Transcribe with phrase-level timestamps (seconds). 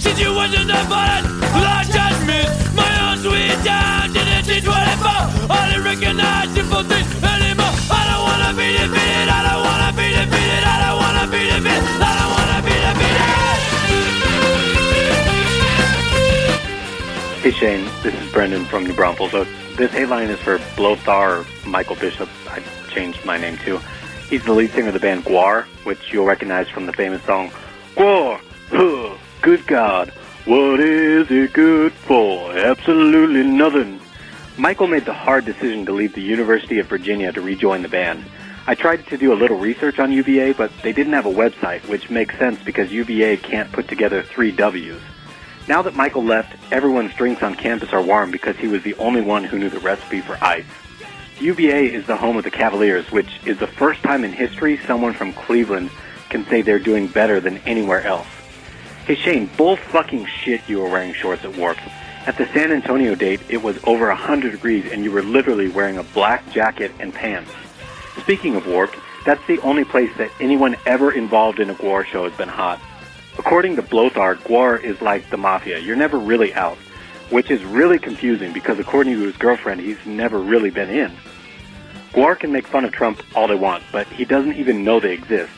[0.00, 1.24] Situations I find
[1.60, 4.64] large judgment My own sweet down to the T24
[5.50, 10.08] I don't recognize simple things anymore I don't wanna be defeated, I don't wanna be
[10.16, 13.20] defeated I don't wanna be defeated, I don't wanna be defeated
[17.42, 19.30] Hey Shane, this is Brendan from New Braunfels.
[19.30, 19.44] So
[19.76, 22.28] this headline is for Blothar Michael Bishop.
[22.48, 23.80] I changed my name too.
[24.28, 27.50] He's the lead singer of the band Gwar, which you'll recognize from the famous song
[27.96, 28.40] Gwar.
[28.70, 30.10] Huh, good God,
[30.44, 32.52] what is it good for?
[32.52, 34.00] Absolutely nothing.
[34.58, 38.24] Michael made the hard decision to leave the University of Virginia to rejoin the band.
[38.66, 41.86] I tried to do a little research on UVA, but they didn't have a website,
[41.88, 45.00] which makes sense because UVA can't put together three W's.
[45.66, 49.22] Now that Michael left, everyone's drinks on campus are warm because he was the only
[49.22, 50.66] one who knew the recipe for ice.
[51.38, 55.14] UVA is the home of the Cavaliers, which is the first time in history someone
[55.14, 55.90] from Cleveland
[56.28, 58.26] can say they're doing better than anywhere else.
[59.06, 61.80] Hey Shane, bull fucking shit you were wearing shorts at Warped.
[62.26, 65.96] At the San Antonio date, it was over 100 degrees and you were literally wearing
[65.96, 67.50] a black jacket and pants.
[68.20, 72.28] Speaking of Warped, that's the only place that anyone ever involved in a Gwar show
[72.28, 72.78] has been hot.
[73.38, 75.78] According to Blothar, Gwar is like the mafia.
[75.78, 76.76] You're never really out.
[77.30, 81.12] Which is really confusing because according to his girlfriend, he's never really been in.
[82.12, 85.14] Gwar can make fun of Trump all they want, but he doesn't even know they
[85.14, 85.52] exist.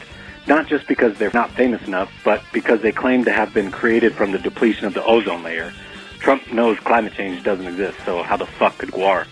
[0.47, 4.15] Not just because they're not famous enough, but because they claim to have been created
[4.15, 5.73] from the depletion of the ozone layer.
[6.19, 9.27] Trump knows climate change doesn't exist, so how the fuck could Gwar?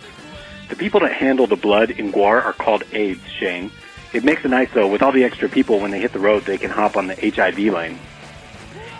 [0.68, 3.72] The people that handle the blood in Gwar are called aides, Shane.
[4.12, 6.44] It makes it nice though, with all the extra people when they hit the road,
[6.44, 7.98] they can hop on the HIV lane.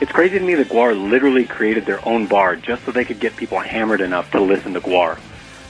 [0.00, 3.21] It's crazy to me that Gwar literally created their own bar just so they could
[3.21, 5.19] get people hammered enough to listen to Guar.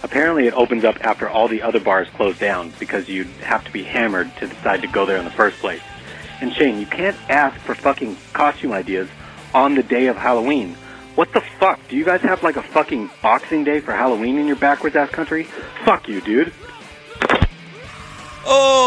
[0.02, 3.72] Apparently it opens up after all the other bars close down because you'd have to
[3.72, 5.82] be hammered to decide to go there in the first place.
[6.40, 9.08] And Shane, you can't ask for fucking costume ideas
[9.52, 10.74] on the day of Halloween.
[11.14, 11.80] What the fuck?
[11.88, 15.10] Do you guys have like a fucking boxing day for Halloween in your backwards ass
[15.10, 15.44] country?
[15.84, 16.52] Fuck you, dude.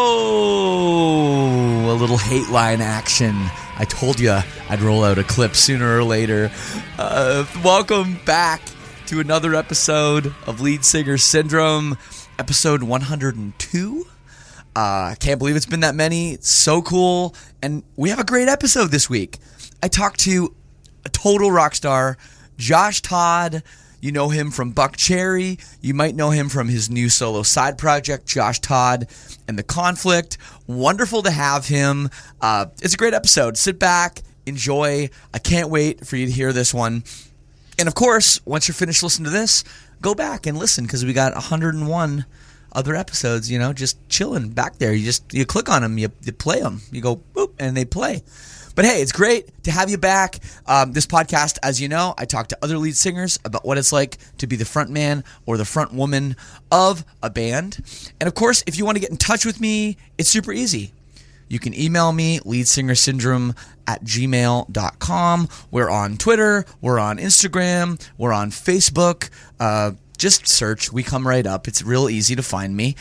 [0.06, 3.36] Oh, a little hate line action.
[3.78, 4.32] I told you
[4.70, 6.52] I'd roll out a clip sooner or later.
[6.98, 8.62] Uh, welcome back
[9.08, 11.98] to another episode of Lead Singer Syndrome,
[12.40, 14.08] episode 102.
[14.76, 16.32] Uh, can't believe it's been that many.
[16.32, 17.36] It's so cool.
[17.62, 19.38] And we have a great episode this week.
[19.82, 20.54] I talked to
[21.06, 22.18] a total rock star,
[22.58, 23.64] Josh Todd.
[24.02, 25.60] You know him from Buck Cherry.
[25.80, 29.08] You might know him from his new solo side project, Josh Todd
[29.48, 30.38] and the Conflict.
[30.68, 32.10] Wonderful to have him.
[32.42, 33.58] Uh, it's a great episode.
[33.58, 35.10] Sit back, enjoy.
[35.34, 37.04] I can't wait for you to hear this one.
[37.80, 39.64] And of course, once you're finished listening to this,
[40.02, 42.26] go back and listen because we got 101
[42.74, 43.50] other episodes.
[43.50, 44.94] You know, just chilling back there.
[44.94, 47.86] You just you click on them, you, you play them, you go boop, and they
[47.86, 48.24] play.
[48.76, 50.40] But hey, it's great to have you back.
[50.66, 53.94] Um, this podcast, as you know, I talk to other lead singers about what it's
[53.94, 56.36] like to be the front man or the front woman
[56.72, 57.80] of a band.
[58.20, 60.92] And of course, if you want to get in touch with me, it's super easy.
[61.50, 63.56] You can email me, leadsingersyndrome
[63.86, 65.50] at gmail.com.
[65.70, 69.30] We're on Twitter, we're on Instagram, we're on Facebook.
[69.60, 69.92] Uh,
[70.24, 71.68] just search, we come right up.
[71.68, 72.96] It's real easy to find me.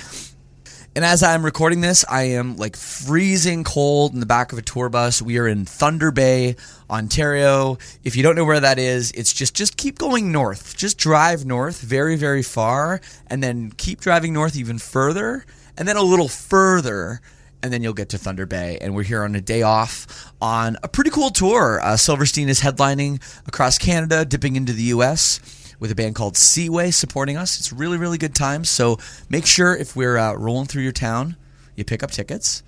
[0.97, 4.63] And as I'm recording this, I am like freezing cold in the back of a
[4.63, 5.23] tour bus.
[5.23, 6.57] We are in Thunder Bay,
[6.91, 7.79] Ontario.
[8.03, 10.77] If you don't know where that is, it's just just keep going north.
[10.77, 15.47] Just drive north very very far and then keep driving north even further
[15.79, 17.21] and then a little further
[17.63, 18.79] and then you'll get to Thunder Bay.
[18.81, 21.81] And we're here on a day off on a pretty cool tour.
[21.81, 25.39] Uh, Silverstein is headlining across Canada, dipping into the US
[25.83, 27.59] with a band called Seaway supporting us.
[27.59, 28.71] It's really, really good times.
[28.71, 28.99] So
[29.29, 31.35] make sure if we're uh, rolling through your town,
[31.75, 32.63] you pick up tickets.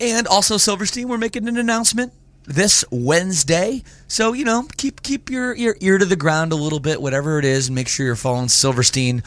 [0.00, 2.12] And also, Silverstein, we're making an announcement
[2.46, 3.84] this Wednesday.
[4.08, 7.38] So you know, keep keep your, your ear to the ground a little bit, whatever
[7.38, 9.22] it is, and make sure you're following Silverstein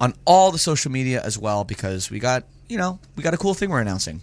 [0.00, 3.38] on all the social media as well, because we got you know we got a
[3.38, 4.22] cool thing we're announcing.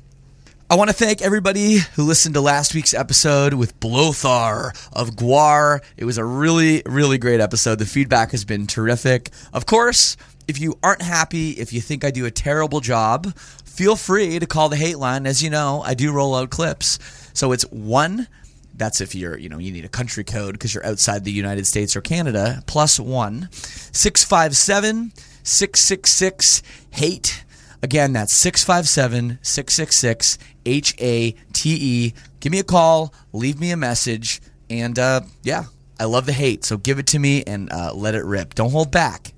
[0.74, 5.84] I want to thank everybody who listened to last week's episode with Blothar of Gwar.
[5.98, 7.78] It was a really, really great episode.
[7.78, 9.30] The feedback has been terrific.
[9.54, 10.18] Of course,
[10.48, 14.48] if you aren't happy, if you think I do a terrible job, feel free to
[14.48, 15.28] call the hate line.
[15.28, 16.98] As you know, I do roll out clips.
[17.34, 18.28] So it's one.
[18.74, 21.68] That's if you're, you know, you need a country code because you're outside the United
[21.68, 22.64] States or Canada.
[22.66, 27.44] Plus one, 657 666 hate.
[27.84, 32.14] Again, that's 657 666 H A T E.
[32.40, 35.66] Give me a call, leave me a message, and uh, yeah,
[36.00, 36.64] I love the hate.
[36.64, 38.56] So give it to me and uh, let it rip.
[38.56, 39.34] Don't hold back.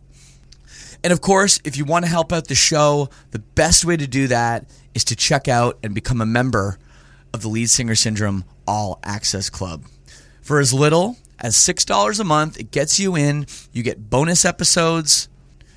[1.04, 4.08] And of course, if you want to help out the show, the best way to
[4.08, 6.78] do that is to check out and become a member
[7.34, 9.86] of the Lead Singer Syndrome All Access Club.
[10.42, 13.48] For as little as $6 a month, it gets you in.
[13.72, 15.30] You get bonus episodes,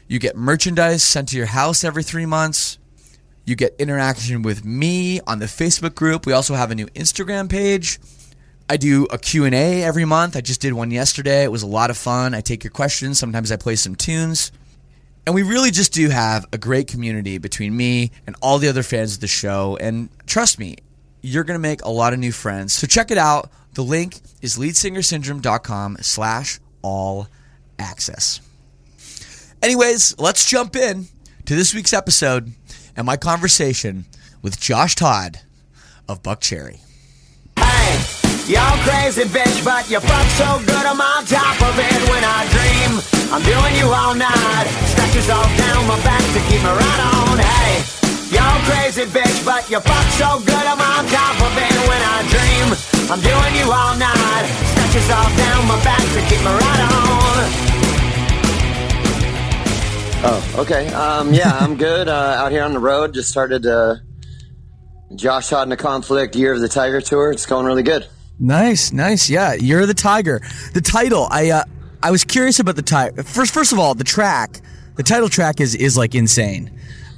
[0.08, 2.78] you get merchandise sent to your house every three months.
[3.44, 6.26] You get interaction with me on the Facebook group.
[6.26, 8.00] We also have a new Instagram page.
[8.70, 10.36] I do a Q&A every month.
[10.36, 11.44] I just did one yesterday.
[11.44, 12.34] It was a lot of fun.
[12.34, 13.18] I take your questions.
[13.18, 14.52] Sometimes I play some tunes.
[15.26, 18.82] And we really just do have a great community between me and all the other
[18.82, 19.76] fans of the show.
[19.78, 20.76] And trust me,
[21.20, 22.72] you're going to make a lot of new friends.
[22.72, 23.50] So check it out.
[23.74, 27.28] The link is leadsingersyndrome.com slash all
[27.78, 28.40] access.
[29.60, 31.06] Anyways, let's jump in
[31.46, 32.52] to this week's episode
[32.96, 34.04] and my conversation
[34.40, 35.40] with Josh Todd
[36.08, 36.78] of Buckcherry.
[37.58, 37.90] Hey,
[38.46, 42.46] y'all crazy bitch, but you fuck so good I'm on top of it when I
[42.54, 43.02] dream.
[43.34, 44.66] I'm doing you all night.
[45.28, 47.36] All down my back to keep me right on.
[47.36, 47.82] Hey,
[48.30, 52.22] y'all crazy bitch, but you fuck so good I'm on top of it when I
[52.30, 52.66] dream.
[53.10, 54.46] I'm doing you all night.
[55.10, 57.77] All down my back to keep me right on.
[60.20, 60.88] Oh, okay.
[60.94, 62.08] Um, yeah, I'm good.
[62.08, 63.96] Uh, out here on the road, just started uh,
[65.14, 67.30] Josh Todd in a conflict year of the Tiger tour.
[67.30, 68.08] It's going really good.
[68.40, 69.28] Nice, nice.
[69.28, 70.40] Yeah, you're the tiger.
[70.72, 71.26] The title.
[71.30, 71.64] I uh,
[72.02, 73.24] I was curious about the title.
[73.24, 74.60] First, first of all, the track.
[74.96, 76.70] The title track is is like insane.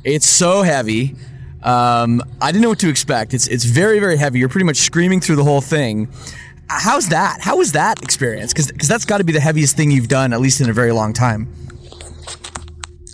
[0.02, 1.17] It's so heavy.
[1.62, 3.35] Um, I didn't know what to expect.
[3.35, 4.38] It's it's very very heavy.
[4.38, 6.08] You're pretty much screaming through the whole thing.
[6.69, 7.41] How's that?
[7.41, 8.55] How was that experience?
[8.55, 10.93] Because that's got to be the heaviest thing you've done at least in a very
[10.93, 11.52] long time.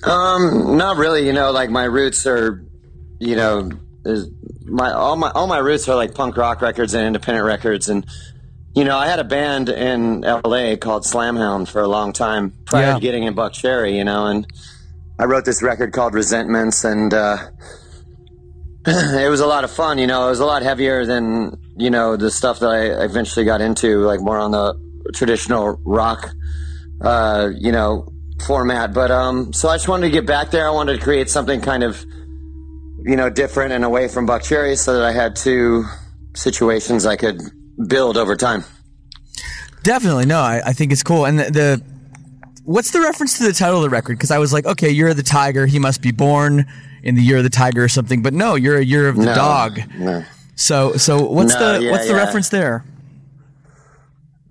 [0.07, 1.27] Um, not really.
[1.27, 2.65] You know, like my roots are,
[3.19, 3.71] you know,
[4.05, 4.29] is
[4.65, 8.07] my all my all my roots are like punk rock records and independent records, and
[8.75, 10.77] you know, I had a band in L.A.
[10.77, 12.95] called Slamhound for a long time prior Yeah.
[12.95, 13.97] to getting in Buckcherry.
[13.97, 14.47] You know, and
[15.19, 17.39] I wrote this record called Resentments, and uh,
[18.87, 19.99] it was a lot of fun.
[19.99, 23.45] You know, it was a lot heavier than you know the stuff that I eventually
[23.45, 24.75] got into, like more on the
[25.15, 26.31] traditional rock,
[27.01, 28.09] uh, you know,
[28.45, 28.93] format.
[28.93, 30.67] But um, so I just wanted to get back there.
[30.67, 32.05] I wanted to create something kind of,
[33.05, 35.85] you know, different and away from Buckcherry, so that I had two
[36.35, 37.41] situations I could
[37.89, 38.65] build over time.
[39.83, 40.41] Definitely, no.
[40.41, 41.25] I, I think it's cool.
[41.27, 41.83] And the, the
[42.65, 44.19] what's the reference to the title of the record?
[44.19, 45.67] Because I was like, okay, you're the tiger.
[45.67, 46.67] He must be born
[47.03, 48.21] in the year of the tiger or something.
[48.23, 49.81] But no, you're a year of the No, dog.
[49.97, 50.25] no.
[50.57, 52.19] So so what's No, the yeah, what's the yeah.
[52.19, 52.85] reference there?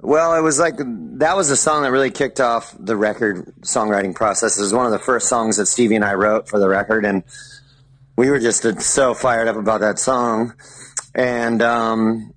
[0.06, 4.14] Well, it was like that was the song that really kicked off the record songwriting
[4.14, 4.56] process.
[4.56, 7.06] It was one of the first songs that Stevie and I wrote for the record,
[7.06, 7.24] and
[8.16, 10.54] we were just so fired up about that song.
[11.16, 12.36] And um,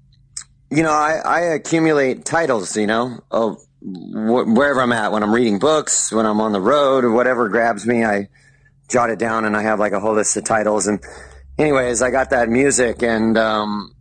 [0.71, 5.35] you know, I, I accumulate titles, you know, of wh- wherever I'm at when I'm
[5.35, 8.29] reading books, when I'm on the road, whatever grabs me, I
[8.89, 10.87] jot it down, and I have like a whole list of titles.
[10.87, 11.01] And
[11.59, 13.95] anyways, I got that music, and um,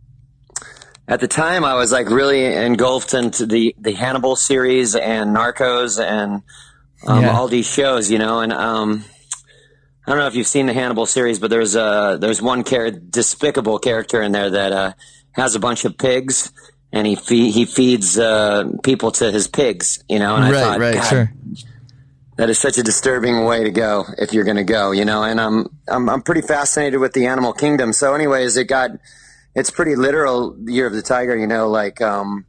[1.08, 5.98] at the time I was like really engulfed into the the Hannibal series and Narcos
[6.02, 6.42] and
[7.06, 7.36] um, Yeah.
[7.36, 9.04] all these shows, you know, and um,
[10.06, 12.90] I don't know if you've seen the Hannibal series, but there's uh there's one char-
[12.90, 14.92] despicable character in there that uh,
[15.32, 16.52] has a bunch of pigs
[16.92, 20.60] and he fe- he feeds uh, people to his pigs, you know, and I right,
[20.60, 21.32] thought, right, sure.
[22.36, 25.22] that is such a disturbing way to go if you're going to go, you know.
[25.22, 27.92] And I'm I'm I'm pretty fascinated with the animal kingdom.
[27.92, 28.90] So, anyways, it got
[29.58, 30.56] it's pretty literal.
[30.66, 32.46] Year of the Tiger, you know, like um,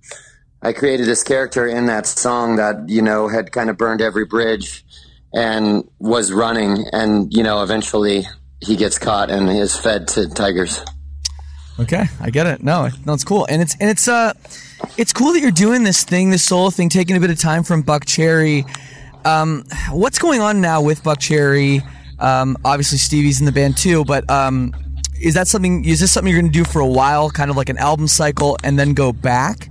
[0.62, 4.26] I created this character in that song that you know had kind of burned every
[4.26, 4.86] bridge
[5.34, 8.26] and was running, and you know, eventually
[8.62, 10.82] he gets caught and is fed to tigers.
[11.80, 12.62] Okay, I get it.
[12.62, 14.34] No, no, it's cool, and it's and it's uh,
[14.98, 17.64] it's cool that you're doing this thing, this solo thing, taking a bit of time
[17.64, 18.66] from Buckcherry.
[19.26, 21.84] Um, what's going on now with Buckcherry?
[22.20, 24.74] Um, obviously Stevie's in the band too, but um,
[25.22, 25.86] is that something?
[25.86, 28.08] Is this something you're going to do for a while, kind of like an album
[28.08, 29.70] cycle, and then go back?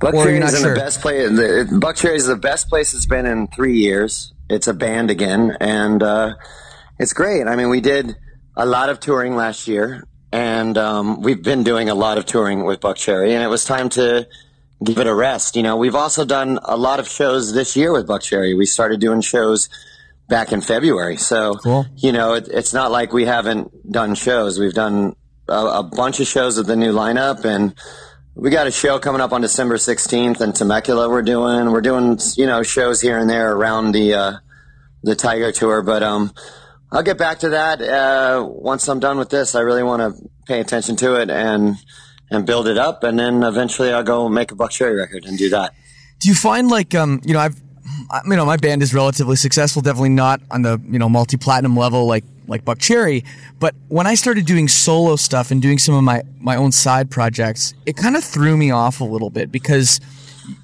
[0.00, 0.74] Buck Or you're not Cherry's in sure?
[0.74, 1.28] the best place.
[1.30, 4.32] The, Buck Cherry's the best place it's been in three years.
[4.48, 6.34] It's a band again, and uh,
[6.98, 7.46] it's great.
[7.46, 8.16] I mean, we did
[8.56, 12.64] a lot of touring last year, and um, we've been doing a lot of touring
[12.64, 14.26] with Buck Cherry, and it was time to
[14.82, 15.56] give it a rest.
[15.56, 18.54] You know, we've also done a lot of shows this year with Buck Cherry.
[18.54, 19.68] We started doing shows
[20.28, 21.86] back in February, so Cool.
[21.96, 24.58] you know, it, it's not like we haven't done shows.
[24.58, 25.14] We've done
[25.48, 27.74] a, a bunch of shows with the new lineup, and
[28.34, 31.08] we got a show coming up on December 16th in Temecula.
[31.10, 34.32] We're doing we're doing you know shows here and there around the uh,
[35.02, 36.32] the Tiger Tour, but um,
[36.90, 39.54] I'll get back to that uh, once I'm done with this.
[39.54, 41.76] I really want to pay attention to it and
[42.30, 45.36] and build it up, and then eventually I'll go make a Buck Cherry record and
[45.36, 45.74] do that.
[46.20, 47.60] Do you find like um, you know, I've
[48.26, 52.06] you know, my band is relatively successful, definitely not on the, you know, multi-platinum level
[52.06, 53.24] like like Buck Cherry,
[53.60, 57.10] but when I started doing solo stuff and doing some of my my own side
[57.10, 60.00] projects, it kind of threw me off a little bit because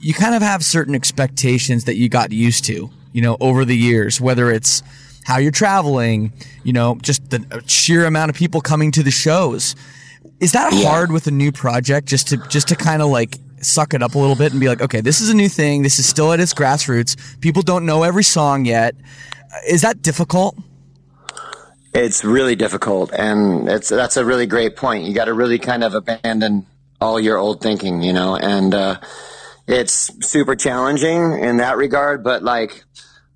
[0.00, 3.76] you kind of have certain expectations that you got used to, you know, over the
[3.76, 4.82] years, whether it's
[5.24, 6.32] how you're traveling,
[6.64, 9.76] you know, just the sheer amount of people coming to the shows.
[10.40, 13.94] Is that hard with a new project just to just to kind of like suck
[13.94, 15.82] it up a little bit and be like, okay, this is a new thing.
[15.82, 17.40] This is still at its grassroots.
[17.40, 18.94] People don't know every song yet.
[19.52, 20.56] Uh, Is that difficult?
[21.94, 25.04] It's really difficult, and it's that's a really great point.
[25.04, 26.66] You got to really kind of abandon
[27.00, 29.00] all your old thinking, you know, and uh,
[29.66, 32.22] it's super challenging in that regard.
[32.22, 32.84] But like,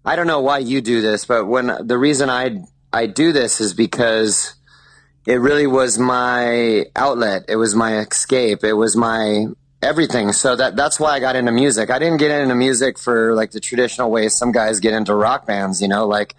[0.04, 3.60] I don't know why you do this, but when the reason I I do this
[3.60, 4.54] is because
[5.26, 7.44] it really was my outlet.
[7.48, 8.64] It was my escape.
[8.64, 9.46] It was my
[9.82, 10.32] everything.
[10.32, 11.90] So that that's why I got into music.
[11.90, 15.46] I didn't get into music for like the traditional way some guys get into rock
[15.46, 16.34] bands, you know, like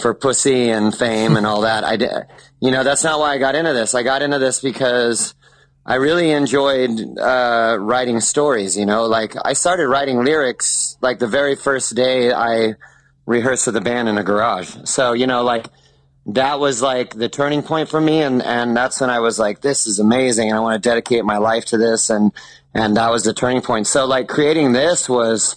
[0.00, 1.84] for pussy and fame and all that.
[1.84, 2.10] I did,
[2.60, 3.94] you know, that's not why I got into this.
[3.94, 5.34] I got into this because
[5.84, 8.76] I really enjoyed uh, writing stories.
[8.76, 12.74] You know, like I started writing lyrics like the very first day I
[13.26, 14.74] rehearsed with the band in a garage.
[14.84, 15.66] So you know, like
[16.26, 19.60] that was like the turning point for me, and and that's when I was like,
[19.60, 22.32] this is amazing, and I want to dedicate my life to this, and
[22.74, 23.86] and that was the turning point.
[23.86, 25.56] So like creating this was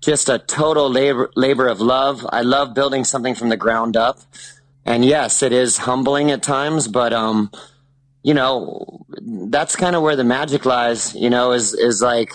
[0.00, 2.26] just a total labor labor of love.
[2.30, 4.18] I love building something from the ground up.
[4.84, 7.50] And yes, it is humbling at times, but um
[8.22, 9.04] you know,
[9.50, 12.32] that's kind of where the magic lies, you know, is is like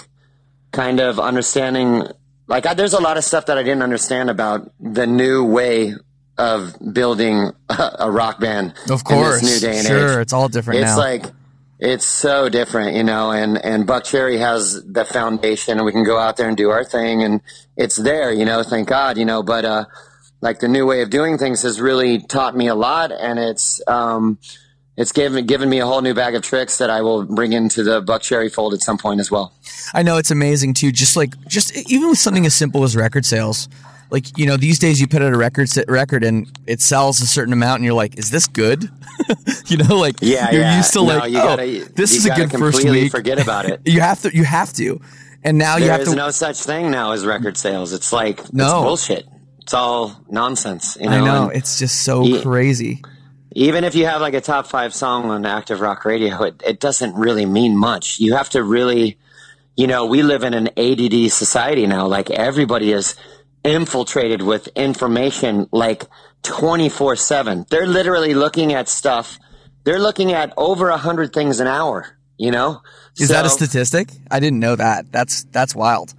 [0.71, 2.07] kind of understanding
[2.47, 5.93] like I, there's a lot of stuff that I didn't understand about the new way
[6.37, 9.41] of building a, a rock band Of in course.
[9.41, 10.21] this new day and Sure, age.
[10.23, 10.97] it's all different It's now.
[10.97, 11.25] like
[11.83, 16.05] it's so different, you know, and, and Buck Cherry has the foundation and we can
[16.05, 17.41] go out there and do our thing and
[17.75, 19.85] it's there, you know, thank God, you know, but, uh,
[20.39, 23.81] like the new way of doing things has really taught me a lot and it's,
[23.85, 24.37] um,
[24.95, 27.83] it's given, given me a whole new bag of tricks that I will bring into
[27.83, 29.51] the Buck Cherry fold at some point as well.
[29.93, 30.91] I know it's amazing too.
[30.91, 33.67] Just like just even with something as simple as record sales,
[34.13, 37.19] like you know these days you put out a record set, record and it sells
[37.19, 38.89] a certain amount and you're like, is this good?
[39.67, 40.77] you know, like Yeah, you're yeah.
[40.77, 43.11] used to No, like, you oh, gotta- this is a good first completely week.
[43.11, 43.81] forget about it.
[43.85, 45.01] you have to, you have to,
[45.43, 46.15] and now you have is to.
[46.15, 47.91] no such thing now as record sales.
[47.91, 48.65] It's like, No.
[48.65, 49.27] it's bullshit.
[49.61, 51.15] It's all nonsense, you know.
[51.15, 52.41] I know and- it's just so Yeah.
[52.41, 53.01] crazy.
[53.55, 56.79] even if you have like a top five song on active rock radio, it, it
[56.79, 58.19] doesn't really mean much.
[58.19, 59.17] You have to really,
[59.77, 62.07] you know, we live in an ADD society now.
[62.07, 63.15] Like everybody is
[63.63, 66.05] infiltrated with information like
[66.43, 67.65] 24 seven.
[67.69, 69.39] They're literally looking at stuff.
[69.83, 72.81] They're looking at over a hundred things an hour, you know?
[73.17, 74.09] Is that a statistic?
[74.31, 75.11] I didn't know that.
[75.11, 76.13] That's that's wild.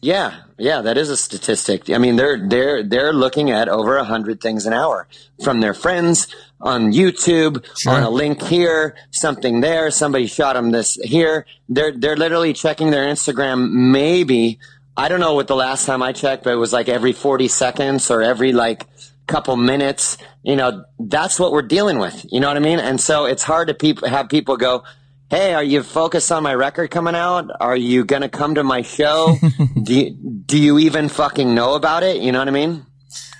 [0.00, 1.88] Yeah, yeah, that is a statistic.
[1.90, 5.06] I mean, they're they're they're looking at over a hundred things an hour
[5.44, 6.26] from their friends
[6.60, 7.92] on YouTube, Sure.
[7.92, 9.90] on a link here, something there.
[9.92, 11.46] Somebody shot them this here.
[11.68, 13.70] They're they're literally checking their Instagram.
[13.70, 14.58] Maybe
[14.96, 17.48] I don't know what the last time I checked, but it was like every forty
[17.48, 18.86] seconds or every like
[19.26, 20.18] couple minutes.
[20.42, 22.26] You know, that's what we're dealing with.
[22.30, 22.78] You know what I mean?
[22.78, 24.84] And so it's hard to peop- have people go.
[25.30, 27.50] hey, are you focused on my record coming out?
[27.58, 29.38] Are you going to come to my show?
[29.82, 32.20] do, you, do you even fucking know about it?
[32.20, 32.84] You know what I mean?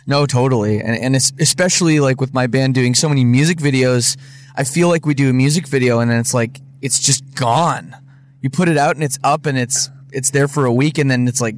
[0.06, 0.80] No, totally.
[0.80, 4.16] And, and it's especially like with my band doing so many music videos,
[4.56, 7.94] I feel like we do a music video and then it's like, it's just gone.
[8.40, 11.10] You put it out and it's up and it's, it's there for a week and
[11.10, 11.54] then it's like,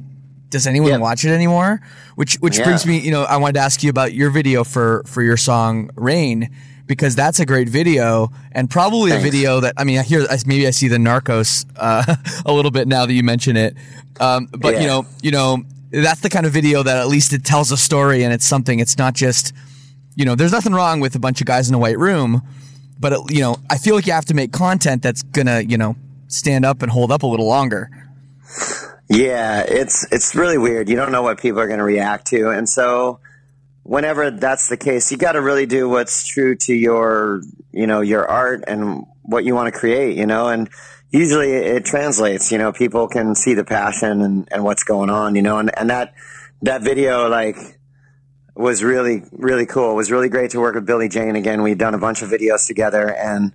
[0.49, 0.97] does anyone Yeah.
[0.97, 1.81] watch it anymore?
[2.15, 2.65] Which, which Yeah.
[2.65, 5.37] brings me, you know, I wanted to ask you about your video for, for your
[5.37, 6.49] song Rain,
[6.87, 10.67] because that's a great video and probably a video that, I mean, I hear, maybe
[10.67, 13.75] I see the Narcos, uh, a little bit now that you mention it.
[14.19, 17.43] Um, but you know, you know, that's the kind of video that at least it
[17.43, 18.79] tells a story and it's something.
[18.79, 19.51] It's not just,
[20.15, 22.41] you know, there's nothing wrong with a bunch of guys in a white room,
[22.99, 25.77] but it, you know, I feel like you have to make content that's gonna, you
[25.77, 25.95] know,
[26.27, 27.89] stand up and hold up a little longer.
[29.09, 30.89] Yeah, it's it's really weird.
[30.89, 33.19] You don't know what people are going to react to, and so
[33.83, 38.01] whenever that's the case, you got to really do what's true to your you know
[38.01, 40.17] your art and what you want to create.
[40.17, 40.69] You know, and
[41.11, 42.51] usually it translates.
[42.51, 45.35] You know, people can see the passion and, and what's going on.
[45.35, 46.13] You know, and and that
[46.63, 47.57] that video like
[48.55, 49.91] was really really cool.
[49.91, 51.61] It was really great to work with Billy Jane again.
[51.61, 53.53] We'd done a bunch of videos together and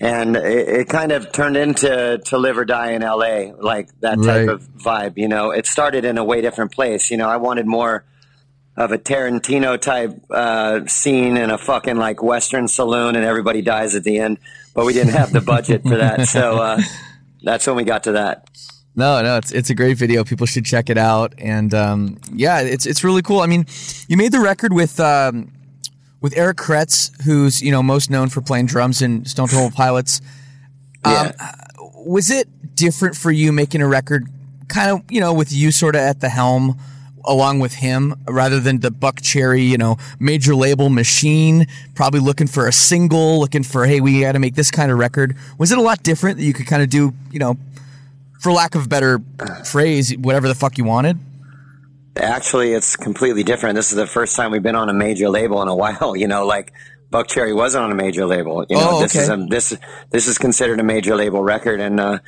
[0.00, 4.16] and it, it kind of turned into to live or die in LA, like that
[4.16, 4.48] type Right.
[4.48, 5.14] of vibe.
[5.16, 7.10] You know, it started in a way different place.
[7.10, 8.04] You know, I wanted more
[8.76, 13.94] of a Tarantino type uh, scene in a fucking like Western saloon, and everybody dies
[13.96, 14.38] at the end.
[14.74, 16.80] But we didn't have the budget for that, so uh,
[17.42, 18.46] that's when we got to that.
[18.94, 20.22] No, no, it's it's a great video.
[20.24, 21.34] People should check it out.
[21.38, 23.40] And um, yeah, it's it's really cool.
[23.40, 23.66] I mean,
[24.08, 25.52] you made the record with um,
[26.20, 30.20] with Eric Kretz, who's you know most known for playing drums in Stone Temple Pilots.
[31.04, 31.52] Um, yeah.
[31.94, 34.26] Was it different for you making a record,
[34.68, 36.78] kind of you know with you sort of at the helm?
[37.24, 42.46] Along with him, rather than the Buck Cherry, you know, major label machine, probably looking
[42.46, 45.36] for a single, looking for, hey, we got to make this kind of record.
[45.58, 47.58] Was it a lot different that you could kind of do, you know,
[48.38, 49.20] for lack of a better
[49.64, 51.18] phrase, whatever the fuck you wanted.
[52.16, 53.76] Actually, it's completely different.
[53.76, 56.16] This is the first time we've been on a major label in a while.
[56.16, 56.72] You know, like
[57.10, 58.64] Buck Cherry wasn't on a major label.
[58.68, 59.76] You know, Oh, this is a, this
[60.10, 61.80] this is considered a major label record.
[61.80, 62.18] And uh,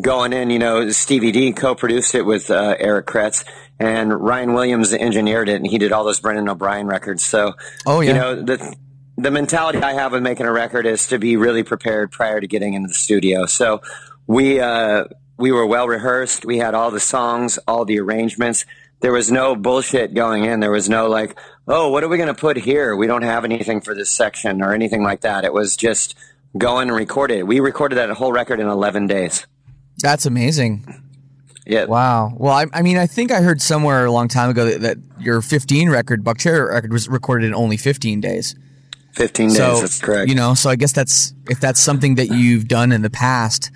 [0.00, 3.44] going in, you know, Stevie D co-produced it with uh, Eric Kretz,
[3.78, 7.22] and Ryan Williams engineered it, and he did all those Brendan O'Brien records.
[7.24, 7.54] So,
[7.86, 8.08] Oh, yeah.
[8.08, 8.76] you know, the
[9.18, 12.46] the mentality I have with making a record is to be really prepared prior to
[12.46, 13.46] getting into the studio.
[13.46, 13.80] So
[14.26, 15.04] we uh,
[15.38, 16.44] we were well rehearsed.
[16.44, 18.66] We had all the songs, all the arrangements.
[19.00, 20.60] There was no bullshit going in.
[20.60, 22.96] There was no like, oh, what are we going to put here?
[22.96, 25.44] We don't have anything for this section or anything like that.
[25.44, 26.16] It was just
[26.56, 27.46] go in and record it.
[27.46, 29.46] We recorded that whole record in 11 days.
[29.98, 31.02] That's amazing.
[31.66, 31.86] Yeah.
[31.86, 32.32] Wow.
[32.36, 34.98] Well, I, I mean, I think I heard somewhere a long time ago that, that
[35.18, 38.54] your 15 record, Buck Cherry record, was recorded in only 15 days.
[39.12, 39.56] 15 days.
[39.56, 40.28] So, that's correct.
[40.28, 43.70] you know, so I guess that's, if that's something that you've done in the past,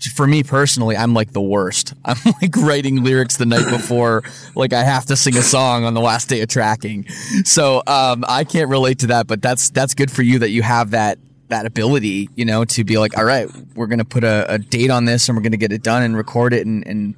[0.00, 1.94] for me personally, I'm like the worst.
[2.04, 4.22] I'm like writing lyrics the night before,
[4.54, 7.08] like I have to sing a song on the last day of tracking.
[7.44, 10.62] So, um, I can't relate to that, but that's, that's good for you that you
[10.62, 14.24] have that, that ability, you know, to be like, all right, we're going to put
[14.24, 16.66] a, a date on this and we're going to get it done and record it.
[16.66, 17.14] And, and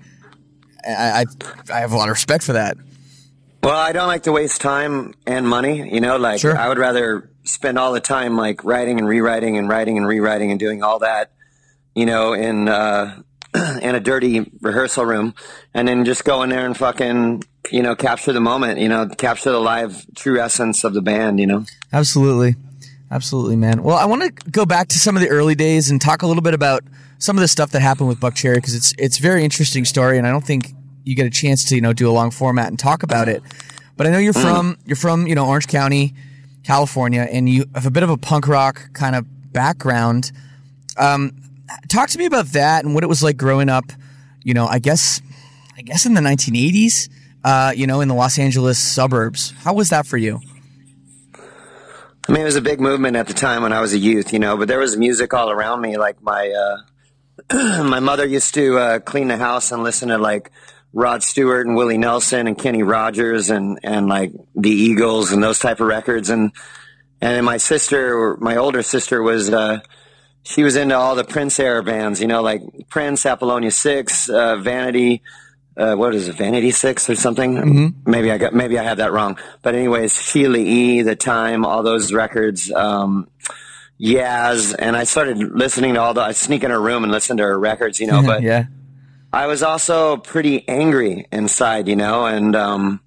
[0.87, 1.25] I,
[1.71, 2.77] I, I have a lot of respect for that.
[3.63, 5.89] Well, I don't like to waste time and money.
[5.89, 6.57] You know, like Sure.
[6.57, 10.51] I would rather spend all the time like writing and rewriting and writing and rewriting
[10.51, 11.31] and doing all that.
[11.95, 13.23] You know, in uh,
[13.55, 15.35] in a dirty rehearsal room,
[15.75, 18.79] and then just go in there and fucking you know capture the moment.
[18.79, 21.41] You know, capture the live true essence of the band.
[21.41, 21.67] You know.
[21.93, 22.57] Absolutely.
[23.11, 23.83] Absolutely, man.
[23.83, 26.27] Well, I want to go back to some of the early days and talk a
[26.27, 26.83] little bit about
[27.19, 30.17] some of the stuff that happened with Buck Cherry because it's it's very interesting story,
[30.17, 30.73] and I don't think
[31.05, 33.43] you get a chance to you know do a long format and talk about it.
[33.99, 36.15] But I know you're from you're from you know Orange County,
[36.65, 40.33] California, and you have a bit of a punk rock kind of background.
[40.97, 41.42] Um,
[41.89, 43.85] talk to me about that and what it was like growing up.
[44.43, 45.21] You know, I guess
[45.77, 47.09] I guess in the 1980s.
[47.45, 49.53] Uh, you know, in the Los Angeles suburbs.
[49.63, 50.41] How was that for you?
[52.29, 54.33] I mean, it was a big movement at the time when I was a youth,
[54.33, 55.97] you know, but there was music all around me.
[55.97, 56.79] Like my,
[57.51, 60.53] uh, my mother used to, uh, clean the house and listen to like
[60.93, 65.59] Rod Stewart and Willie Nelson and Kenny Rogers and, and like the Eagles and those
[65.59, 66.31] type of records.
[66.31, 66.53] And,
[67.21, 69.81] and my sister, my older sister was, uh,
[70.43, 74.57] she was into all the Prince era bands, you know, like Prince, Apollonia Six, uh,
[74.57, 75.23] Vanity,
[75.77, 77.95] uh, what is it, Vanity Six or something?
[78.05, 79.39] Maybe I got, maybe I have that wrong.
[79.63, 83.29] But anyways, Sheila E, The Time, all those records, um,
[84.01, 87.37] Yaz, and I started listening to all the, I sneak in her room and listen
[87.37, 88.67] to her records, you know, but yeah.
[89.33, 93.01] I was also pretty angry inside, you know, and, um,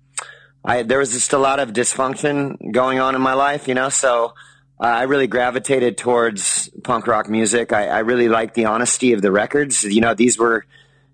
[0.64, 3.90] I, there was just a lot of dysfunction going on in my life, you know,
[3.90, 4.34] so
[4.80, 7.72] I really gravitated towards punk rock music.
[7.72, 9.84] I, I really liked the honesty of the records.
[9.84, 10.66] You know, these were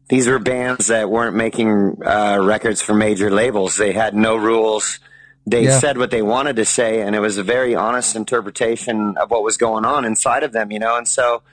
[0.09, 3.77] these were bands that weren't making uh, records for major labels.
[3.77, 4.99] They had no rules.
[5.45, 5.79] They Yeah.
[5.79, 9.43] said what they wanted to say, and it was a very honest interpretation of what
[9.43, 10.71] was going on inside of them.
[10.71, 11.43] You know, and so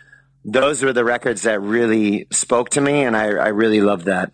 [0.45, 4.33] those were the records that really spoke to me, and I, I really loved that.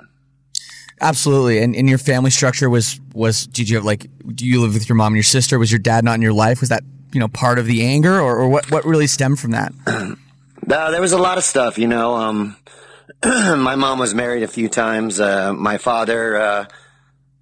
[1.01, 1.59] Absolutely.
[1.59, 4.89] And, in your family structure was was did you have like do you live with
[4.89, 5.59] your mom and your sister?
[5.59, 6.61] Was your dad not in your life?
[6.61, 6.85] Was that
[7.15, 9.73] you know part of the anger or, or what what really stemmed from that?
[10.67, 12.15] Uh, there was a lot of stuff, you know.
[12.15, 12.57] Um,
[13.25, 15.21] my mom was married a few times.
[15.21, 16.67] Uh, my father, uh,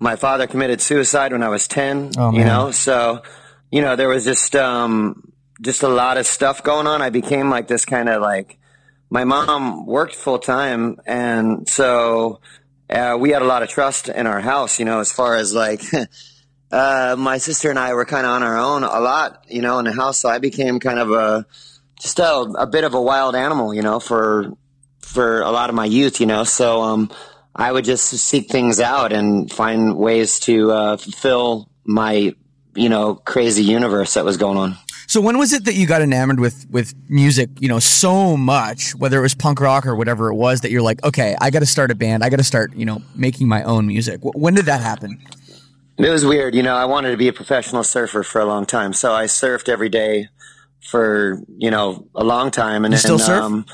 [0.00, 2.10] my father committed suicide when I was ten.
[2.18, 3.22] Oh, you know, so
[3.70, 7.00] you know there was just um, just a lot of stuff going on.
[7.00, 8.58] I became like this kind of like
[9.08, 12.40] my mom worked full time, and so
[12.90, 14.80] uh, we had a lot of trust in our house.
[14.80, 15.82] You know, as far as like.
[16.72, 19.78] Uh, my sister and I were kind of on our own a lot, you know,
[19.78, 20.18] in the house.
[20.18, 21.46] So I became kind of a,
[22.00, 24.52] just a, a bit of a wild animal, you know, for
[25.00, 26.44] for a lot of my youth, you know.
[26.44, 27.10] So um,
[27.54, 32.34] I would just seek things out and find ways to uh, fulfill my,
[32.74, 34.76] you know, crazy universe that was going on.
[35.08, 38.94] So when was it that you got enamored with with music, you know, so much,
[38.94, 41.58] whether it was punk rock or whatever it was that you're like, okay, I got
[41.58, 42.24] to start a band.
[42.24, 44.20] I got to start, you know, making my own music.
[44.22, 45.22] When did that happen?
[45.98, 46.74] It was weird, you know.
[46.74, 49.88] I wanted to be a professional surfer for a long time, so I surfed every
[49.88, 50.28] day
[50.80, 52.84] for you know a long time.
[52.84, 53.42] And You still then, surf?
[53.42, 53.66] Um,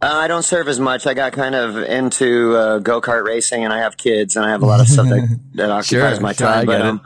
[0.00, 1.06] uh, I don't surf as much.
[1.06, 4.50] I got kind of into uh, go kart racing, and I have kids, and I
[4.50, 6.66] have a lot of stuff that, that occupies Sure, my time.
[6.66, 7.00] get but um,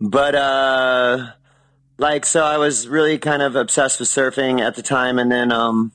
[0.00, 1.26] but uh,
[1.96, 5.50] like so, I was really kind of obsessed with surfing at the time, and then
[5.50, 5.92] um,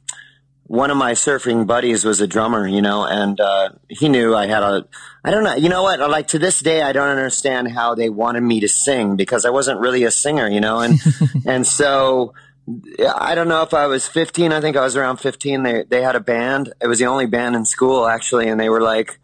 [0.69, 4.45] one of my surfing buddies was a drummer, you know, and uh, he knew I
[4.45, 4.85] had a.
[5.23, 5.55] I don't know.
[5.55, 5.99] You know what?
[5.99, 9.49] Like to this day, I don't understand how they wanted me to sing because I
[9.49, 10.99] wasn't really a singer, you know, and
[11.47, 12.35] and so
[13.17, 14.53] I don't know if I was 15.
[14.53, 15.63] I think I was around 15.
[15.63, 16.71] They they had a band.
[16.79, 19.17] It was the only band in school actually, and they were like,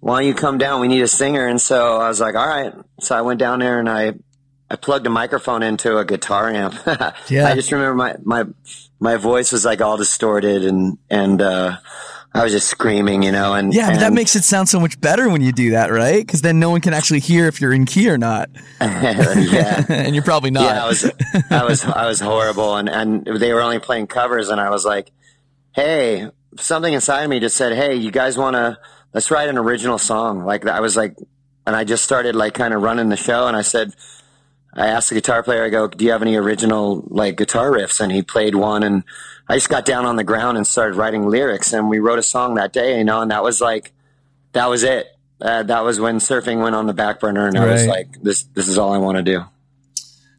[0.00, 0.80] "Why don't you come down?
[0.80, 3.58] We need a singer." And so I was like, "All right." So I went down
[3.58, 4.14] there and I
[4.70, 6.74] I plugged a microphone into a guitar amp.
[7.28, 7.46] Yeah.
[7.46, 8.44] I just remember my my
[8.98, 11.76] my voice was like all distorted and and uh,
[12.32, 13.54] I was just screaming, you know.
[13.54, 16.24] And Yeah, but that makes it sound so much better when you do that, right?
[16.24, 19.84] Because then no one can actually hear if you're in key or not, yeah.
[19.88, 20.62] and you're probably not.
[20.62, 21.04] Yeah, I was,
[21.50, 24.84] I was, I was horrible, and and they were only playing covers, and I was
[24.84, 25.10] like,
[25.74, 28.78] hey, something inside of me just said, hey, you guys want to
[29.12, 30.44] let's write an original song?
[30.44, 31.16] Like I was like,
[31.66, 33.92] and I just started like kind of running the show, and I said,
[34.72, 38.00] I asked the guitar player, I go, do you have any original like guitar riffs?
[38.00, 39.04] And he played one, and
[39.48, 42.22] I just got down on the ground and started writing lyrics, and we wrote a
[42.22, 43.92] song that day, you know, and that was like,
[44.52, 45.08] that was it.
[45.40, 48.42] Uh, that was when surfing went on the back burner, and I was like, this,
[48.54, 49.42] this is all I want to do.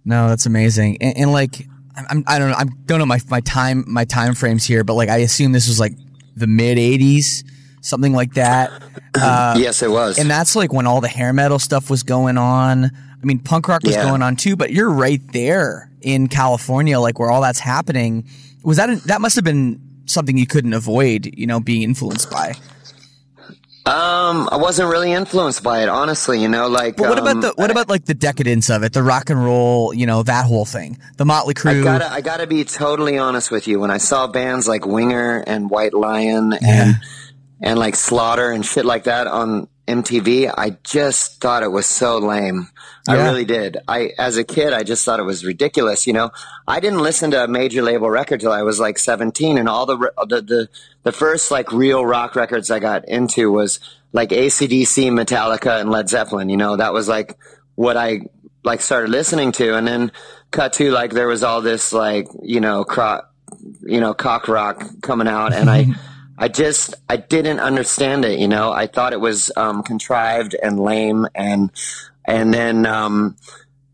[0.05, 0.97] No, that's amazing.
[1.01, 4.35] And, and like, I'm, I don't know, I don't know my, my time, my time
[4.35, 5.93] frames here, but like, I assume this was like
[6.35, 7.43] the mid '80s,
[7.81, 8.71] something like that.
[9.13, 10.17] Uh, yes, it was.
[10.17, 12.85] and that's like when all the hair metal stuff was going on.
[12.85, 14.05] I mean, punk rock was Yeah.
[14.05, 18.23] going on too, but you're right there in California, like where all that's happening.
[18.63, 22.53] Was that that must have been something you couldn't avoid, you know, being influenced by?
[23.83, 26.39] Um, I wasn't really influenced by it, honestly.
[26.39, 28.93] You know, like But what um, about the what about like the decadence of it,
[28.93, 32.45] the rock and roll, you know, that whole thing, the Motley I gotta, I gotta
[32.47, 33.79] be totally honest with you.
[33.79, 36.95] When I saw bands like Winger and White Lion and
[37.61, 42.17] and like Slaughter and shit like that on MTV, I just thought it was so
[42.17, 42.69] lame.
[43.07, 43.77] I really did.
[43.87, 46.07] I, as a kid, I just thought it was ridiculous.
[46.07, 46.31] You know,
[46.67, 49.85] I didn't listen to a major label record till I was like 17 and all
[49.85, 49.97] the,
[50.27, 50.69] the, the,
[51.03, 53.79] the first like real rock records I got into was
[54.13, 56.49] like ACDC, Metallica and Led Zeppelin.
[56.49, 57.37] You know, that was like
[57.75, 58.21] what I
[58.63, 59.75] like started listening to.
[59.75, 60.11] And then
[60.51, 63.23] cut to like there was all this like, you know, cro-
[63.81, 65.87] you know, cock rock coming out and I,
[66.41, 68.39] I just I didn't understand it.
[68.39, 71.69] You know, I thought it was um, contrived and lame, and
[72.25, 73.35] and then um,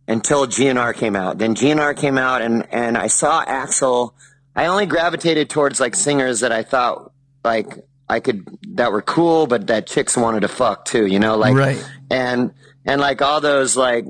[0.07, 1.39] until GNR came out.
[1.39, 4.13] Then GNR came out, and and I saw Axl.
[4.55, 7.11] I only gravitated towards like singers that I thought
[7.43, 11.05] like I could that were cool, but that chicks wanted to fuck too.
[11.05, 11.85] You know, like Right.
[12.09, 12.53] and
[12.85, 14.05] and like all those like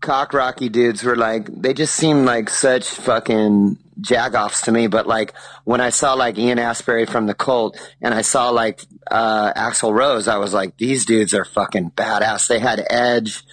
[0.00, 5.06] cock rocky dudes were like they just seemed like such fucking jagoffs to me but
[5.06, 5.34] like
[5.64, 9.92] when i saw like ian astbury from the cult and i saw like uh axl
[9.92, 12.48] rose i was like these dudes are fucking badass.
[12.48, 13.44] They had edge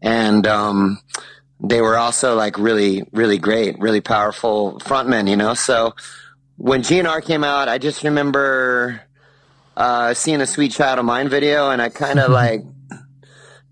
[0.00, 1.00] and um
[1.58, 5.54] they were also like really really great really powerful frontmen you know?
[5.54, 5.94] So
[6.56, 9.02] when gnr came out i just remember
[9.76, 12.62] uh seeing a sweet child of mine video and i kind of like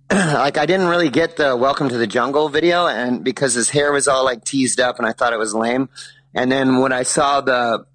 [0.10, 3.90] like I didn't really get the Welcome to the Jungle video, and because his hair
[3.90, 5.88] was all like teased up, and I thought it was lame.
[6.34, 7.86] And then when I saw the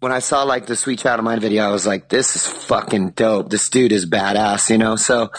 [0.00, 2.46] when I saw like the Sweet Child of Mine video, I was like, this is
[2.46, 3.48] fucking dope.
[3.48, 4.96] This dude is badass, you know.
[4.96, 5.30] So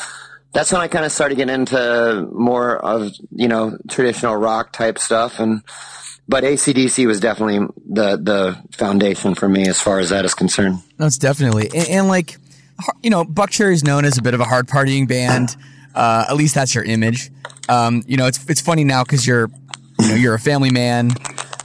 [0.54, 4.98] that's when I kind of started getting into more of you know traditional rock type
[4.98, 5.62] stuff, and
[6.28, 10.80] but ACDC was definitely the the foundation for me as far as that is concerned.
[10.98, 12.38] That's definitely and, and like
[13.02, 15.56] you know, Buckcherry is known as a bit of a hard partying band.
[15.98, 17.32] Uh, at least that's your image.
[17.68, 19.50] Um, you know, it's it's funny now because you're
[20.00, 21.12] you know you're a family man.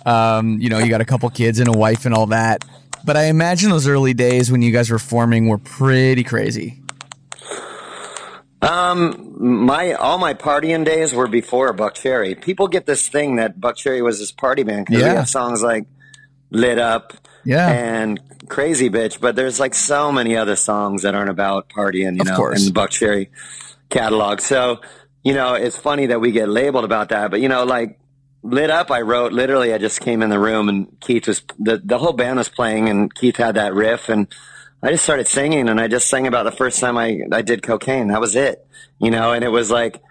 [0.06, 2.64] Um, you know, you got a couple kids and a wife and all that.
[3.04, 6.78] But I imagine those early days when you guys were forming were pretty crazy.
[8.62, 9.34] Um,
[9.68, 12.40] my all my partying days were before Buckcherry.
[12.40, 15.10] People get this thing that Buckcherry was this party band because Yeah.
[15.10, 15.84] we have songs like
[16.50, 17.12] "Lit Up"
[17.44, 17.68] Yeah.
[17.70, 22.20] and "Crazy Bitch," but there's like so many other songs that aren't about partying, you
[22.20, 22.60] Of know, course.
[22.66, 23.28] in the Buckcherry
[23.92, 24.40] catalog.
[24.40, 24.80] So
[25.22, 28.00] you know, it's funny that we get labeled about that, but you know, like
[28.42, 29.72] "Lit Up," I wrote literally.
[29.72, 32.88] I just came in the room and Keith was the the whole band was playing,
[32.88, 34.26] and Keith had that riff and.
[34.84, 37.62] I just started singing and I just sang about the first time I, I did
[37.62, 38.08] cocaine.
[38.08, 38.66] That was it,
[38.98, 40.02] you know, and it was like,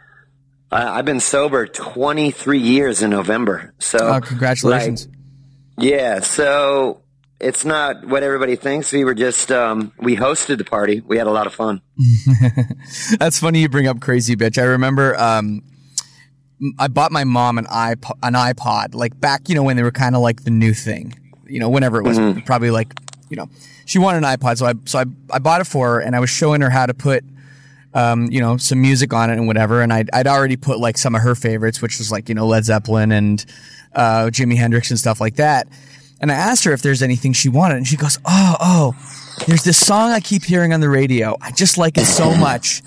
[0.71, 3.73] I, I've been sober 23 years in November.
[3.79, 5.07] So, Oh, congratulations.
[5.07, 6.21] like, yeah.
[6.21, 7.00] So
[7.41, 8.91] it's not what everybody thinks.
[8.91, 11.01] We were just, um, we hosted the party.
[11.01, 11.81] We had a lot of fun.
[13.19, 14.57] That's funny you bring up crazy bitch.
[14.57, 15.63] I remember um,
[16.79, 19.91] I bought my mom an iPod, an iPod like back you know when they were
[19.91, 21.17] kind of like the new thing.
[21.47, 22.93] You know, whenever it was probably like
[23.29, 23.49] you know
[23.85, 26.19] she wanted an iPod, so I so I I bought it for her and I
[26.19, 27.23] was showing her how to put
[27.93, 29.81] um, you know, some music on it and whatever.
[29.81, 32.47] And I'd, I'd already put like some of her favorites, which was like, you know,
[32.47, 33.45] Led Zeppelin and,
[33.93, 35.67] uh, Jimi Hendrix and stuff like that.
[36.21, 39.63] And I asked her if there's anything she wanted and she goes, Oh, oh, there's
[39.63, 41.35] this song I keep hearing on the radio.
[41.41, 42.83] I just like it so much.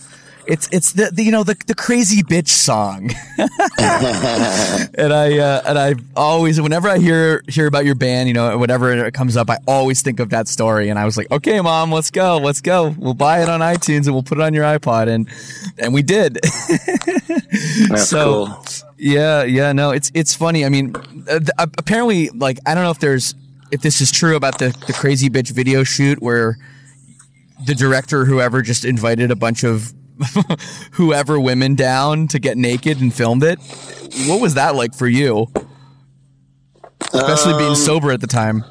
[0.46, 3.10] It's, it's the, the you know, the, the crazy bitch song.
[3.38, 8.58] and I, uh, and I always, whenever I hear, hear about your band, you know,
[8.58, 10.88] whenever it comes up, I always think of that story.
[10.88, 12.36] And I was like, okay, mom, let's go.
[12.38, 12.94] Let's go.
[12.98, 15.08] We'll buy it on iTunes and we'll put it on your iPod.
[15.08, 15.28] And,
[15.78, 16.38] and we did.
[17.96, 18.64] So- cool.
[18.96, 20.64] Yeah, yeah, no, it's it's funny.
[20.64, 20.94] I mean,
[21.28, 23.34] uh, uh, apparently, like I don't know if there's
[23.70, 26.56] if this is true about the the crazy bitch video shoot where
[27.66, 29.92] the director, whoever, just invited a bunch of
[30.92, 33.58] whoever women down to get naked and filmed it.
[34.26, 35.48] What was that like for you?
[37.12, 38.64] Especially being Um, sober at the time.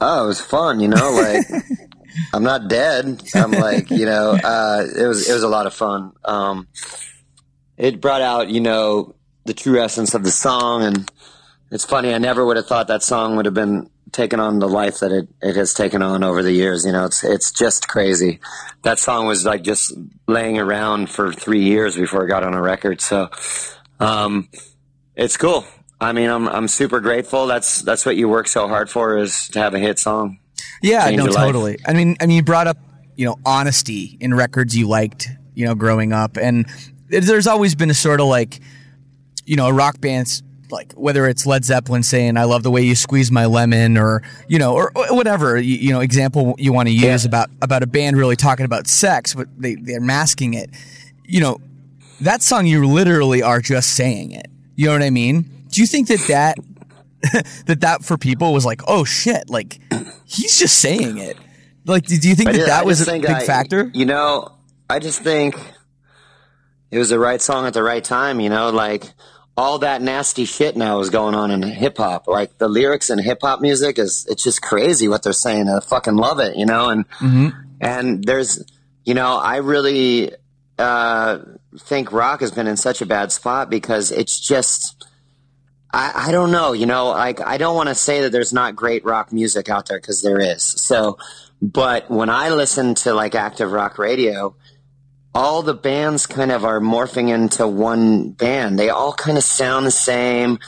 [0.00, 1.46] Oh, it was fun, you know, like
[2.34, 3.22] I'm not dead.
[3.34, 6.12] I'm like, you know, uh, it was, it was a lot of fun.
[6.24, 6.68] Um,
[7.76, 10.82] it brought out, you know, the true essence of the song.
[10.82, 11.10] And
[11.76, 12.14] it's funny.
[12.14, 15.12] I never would have thought that song would have been taken on the life that
[15.12, 16.86] it, it has taken on over the years.
[16.86, 18.40] You know, it's, it's just crazy.
[18.80, 19.92] That song was like just
[20.26, 23.02] laying around for three years before it got on a record.
[23.02, 23.28] So,
[24.00, 24.48] um,
[25.14, 25.66] it's cool.
[26.00, 27.46] I mean, I'm, I'm super grateful.
[27.46, 30.38] That's, that's what you work so hard for is to have a hit song.
[30.80, 31.34] Yeah, no, life.
[31.34, 31.76] totally.
[31.86, 32.78] I mean, I mean, you brought up,
[33.16, 36.66] you know, honesty in records you liked, you know, growing up, and
[37.08, 38.60] there's always been a sort of like,
[39.44, 42.94] you know, rock bands like whether it's Led Zeppelin saying "I love the way you
[42.94, 46.94] squeeze my lemon" or you know, or, whatever you, you know example you want to
[46.94, 50.70] use about about a band really talking about sex, but they they're masking it.
[51.24, 51.60] You know,
[52.20, 54.48] that song you literally are just saying it.
[54.74, 55.42] You know what I mean?
[55.70, 56.58] Do you think that that
[57.66, 59.80] that that for people was like, oh shit, like
[60.24, 61.36] he's just saying it.
[61.84, 63.90] Like, do you think that that was a big I- factor?
[63.94, 64.52] You know,
[64.90, 65.56] I just think
[66.90, 68.40] it was the right song at the right time.
[68.40, 69.12] You know, like
[69.56, 72.28] all that nasty shit now is going on in hip hop.
[72.28, 75.68] Like the lyrics in hip hop music is it's just crazy what they're saying.
[75.68, 76.56] I fucking love it.
[76.56, 77.48] You know, and Mm-hmm.
[77.80, 78.62] and there's
[79.04, 80.32] you know I really
[80.78, 81.38] uh,
[81.78, 85.02] think rock has been in such a bad spot because it's just.
[85.92, 88.76] I, I don't know, you know, like I don't want to say that there's not
[88.76, 90.62] great rock music out there because there is.
[90.62, 91.16] So,
[91.62, 94.56] but when I listen to like active rock radio,
[95.36, 98.78] all the bands kind of are morphing into one band.
[98.78, 100.58] They all kind of sound the same.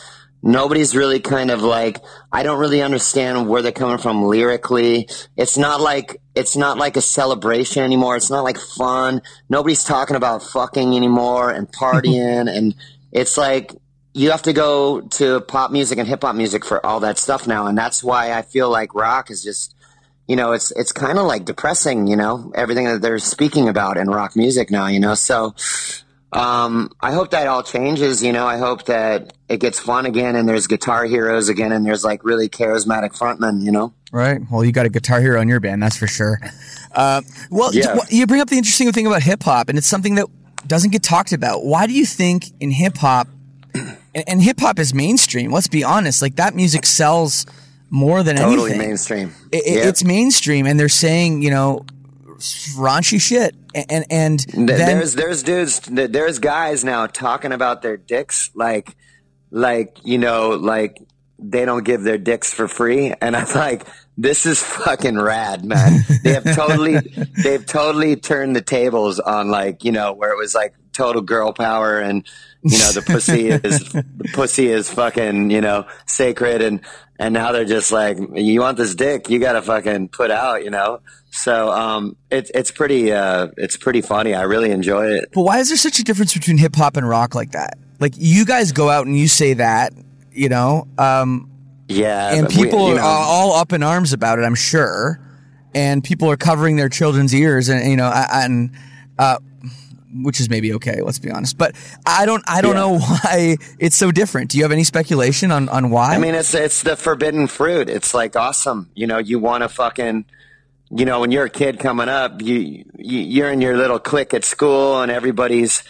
[0.43, 5.09] Nobody's really kind of like I don't really understand where they're coming from lyrically.
[5.39, 8.17] It's not like it's not like a celebration anymore.
[8.17, 9.23] It's not like fun.
[9.49, 12.75] Nobody's talking about fucking anymore and partying and
[13.11, 13.75] it's like
[14.13, 17.47] you have to go to pop music and hip hop music for all that stuff
[17.47, 19.75] now and that's why I feel like rock is just
[20.29, 23.97] you know, it's it's kind of like depressing, you know, everything that they're speaking about
[23.97, 25.15] in rock music now, you know.
[25.15, 25.55] So
[26.33, 28.47] um, I hope that all changes, you know.
[28.47, 32.23] I hope that it gets fun again and there's guitar heroes again and there's like
[32.23, 33.95] really charismatic frontmen, you know.
[34.13, 34.41] Right.
[34.51, 36.39] Well, you got a guitar hero in your band, that's for sure.
[36.95, 37.97] Uh, well, Yeah.
[38.11, 40.27] you bring up the interesting thing about hip hop, and it's something that
[40.67, 41.65] doesn't get talked about.
[41.65, 43.29] Why do you think in hip hop,
[43.75, 45.51] and, and hip hop is mainstream?
[45.53, 46.21] Let's be honest.
[46.23, 47.47] Like that music sells
[47.91, 48.89] more than Totally anything.
[48.89, 49.35] mainstream.
[49.53, 49.87] It- Yep.
[49.87, 51.85] It's mainstream, and they're saying you know
[52.77, 57.97] raunchy shit, and and Th- then there's there's dudes there's guys now talking about their
[57.97, 58.95] dicks like
[59.51, 60.99] like you know like
[61.39, 66.01] they don't give their dicks for free and I'm like this is fucking rad man
[66.25, 66.99] they have totally
[67.43, 71.53] they've totally turned the tables on like you know where it was like total girl
[71.53, 72.27] power and
[72.63, 76.81] you know the pussy is the pussy is fucking you know sacred and
[77.19, 80.71] and now they're just like you want this dick you gotta fucking put out you
[80.71, 85.43] know so um it's it's pretty uh it's pretty funny i really enjoy it But
[85.43, 87.79] why is there such a difference between hip hop and rock like that?
[88.01, 89.93] Like you guys go out and you say that,
[90.33, 91.51] you know, um,
[91.89, 94.43] yeah and but we- people you are all up in arms about it.
[94.43, 95.21] I'm sure,
[95.75, 98.71] and people are covering their children's ears, and you know, and
[99.19, 99.39] uh,
[100.23, 101.03] which is maybe okay.
[101.03, 101.75] Let's be honest, but
[102.07, 102.81] I don't, I don't Yeah.
[102.81, 104.51] know why it's so different.
[104.51, 106.15] Do you have any speculation on on why?
[106.15, 107.89] I mean, it's it's the forbidden fruit.
[107.89, 108.91] It's like awesome.
[108.95, 110.25] You know, you want to fucking,
[110.91, 114.33] you know, when you're a kid coming up, you, you you're in your little clique
[114.35, 115.83] at school, and everybody's,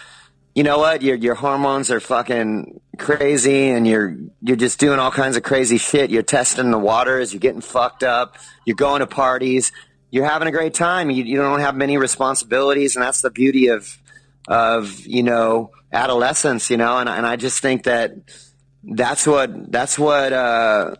[0.55, 5.11] you know what, your your hormones are fucking crazy, and you're you're just doing all
[5.13, 6.11] kinds of crazy shit.
[6.11, 7.33] You're testing the waters.
[7.33, 8.37] You're getting fucked up.
[8.65, 9.71] You're going to parties.
[10.11, 11.11] You're having a great time.
[11.11, 13.99] You, you don't have many responsibilities, and that's the beauty of
[14.47, 16.71] of you know adolescence.
[16.71, 18.13] You know, and and I just think that
[18.83, 20.95] that's what that's what uh,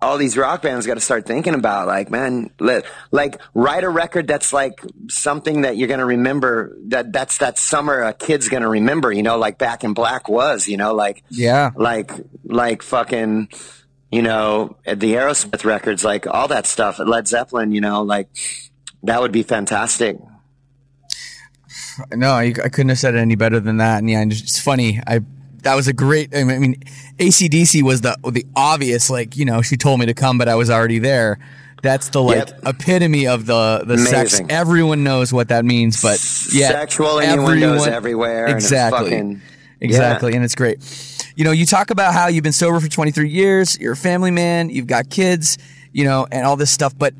[0.00, 1.86] all these rock bands got to start thinking about.
[1.86, 6.76] Like, man, let, like write a record that's like something that you're gonna remember.
[6.88, 9.12] That that's that summer a kid's gonna remember.
[9.12, 10.68] You know, like Back in Black was.
[10.68, 12.10] You know, like yeah, like
[12.44, 13.48] like fucking.
[14.10, 17.72] You know, the Aerosmith records, like all that stuff, Led Zeppelin.
[17.72, 18.28] You know, like
[19.04, 20.18] that would be fantastic.
[22.14, 23.98] No, I, I couldn't have said it any better than that.
[23.98, 25.00] And yeah, it's funny.
[25.06, 25.20] I
[25.62, 26.34] that was a great.
[26.34, 26.82] I mean,
[27.18, 29.10] ACDC was the the obvious.
[29.10, 31.38] Like you know, she told me to come, but I was already there.
[31.82, 32.60] That's the like Yep.
[32.66, 34.40] epitome of the the sex.
[34.48, 36.18] Everyone knows what that means, but
[36.52, 39.40] yeah, Sexual innuendos everywhere, and Exactly, fucking-
[39.80, 40.36] exactly, yeah.
[40.36, 40.78] and it's great.
[41.34, 43.78] You know, you talk about how you've been sober for 23 years.
[43.78, 44.68] You're a family man.
[44.70, 45.58] You've got kids.
[45.94, 46.96] You know, and all this stuff.
[46.96, 47.12] But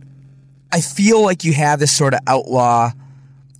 [0.72, 2.92] I feel like you have this sort of outlaw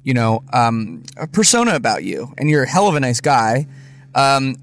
[0.03, 3.67] you know, um, a persona about you, and you're a hell of a nice guy.
[4.15, 4.57] Um,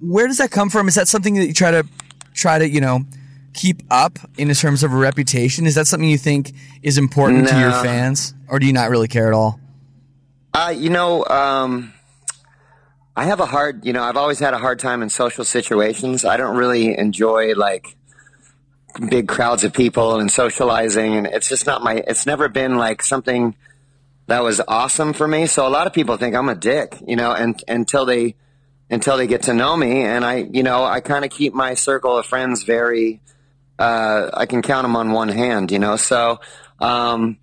[0.00, 0.88] where does that come from?
[0.88, 1.86] Is that something that you try to
[2.34, 3.04] try to you know
[3.54, 5.66] keep up in terms of a reputation?
[5.66, 6.52] Is that something you think
[6.82, 9.58] is important to your fans, or do you not really care at all?
[10.54, 11.92] Uh, you know, um,
[13.16, 16.24] I have a hard, you know, I've always had a hard time in social situations.
[16.24, 17.96] I don't really enjoy like
[19.08, 22.02] big crowds of people and socializing, and it's just not my.
[22.06, 23.54] It's never been like something
[24.28, 25.46] that was awesome for me.
[25.46, 28.36] So a lot of people think I'm a dick, you know, and until they
[28.90, 31.74] until they get to know me, and I, you know, I kind of keep my
[31.74, 33.20] circle of friends very.
[33.78, 35.96] Uh, I can count them on one hand, you know.
[35.96, 36.40] So.
[36.80, 37.38] Um,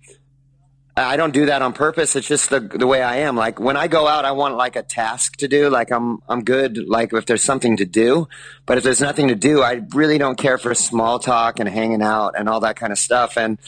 [0.98, 2.16] I don't do that on purpose.
[2.16, 3.36] It's just the the way I am.
[3.36, 5.68] Like when I go out, I want like a task to do.
[5.68, 6.78] Like I'm I'm good.
[6.88, 8.28] Like if there's something to do,
[8.64, 12.00] but if there's nothing to do, I really don't care for small talk and hanging
[12.00, 13.36] out and all that kind of stuff.
[13.36, 13.58] And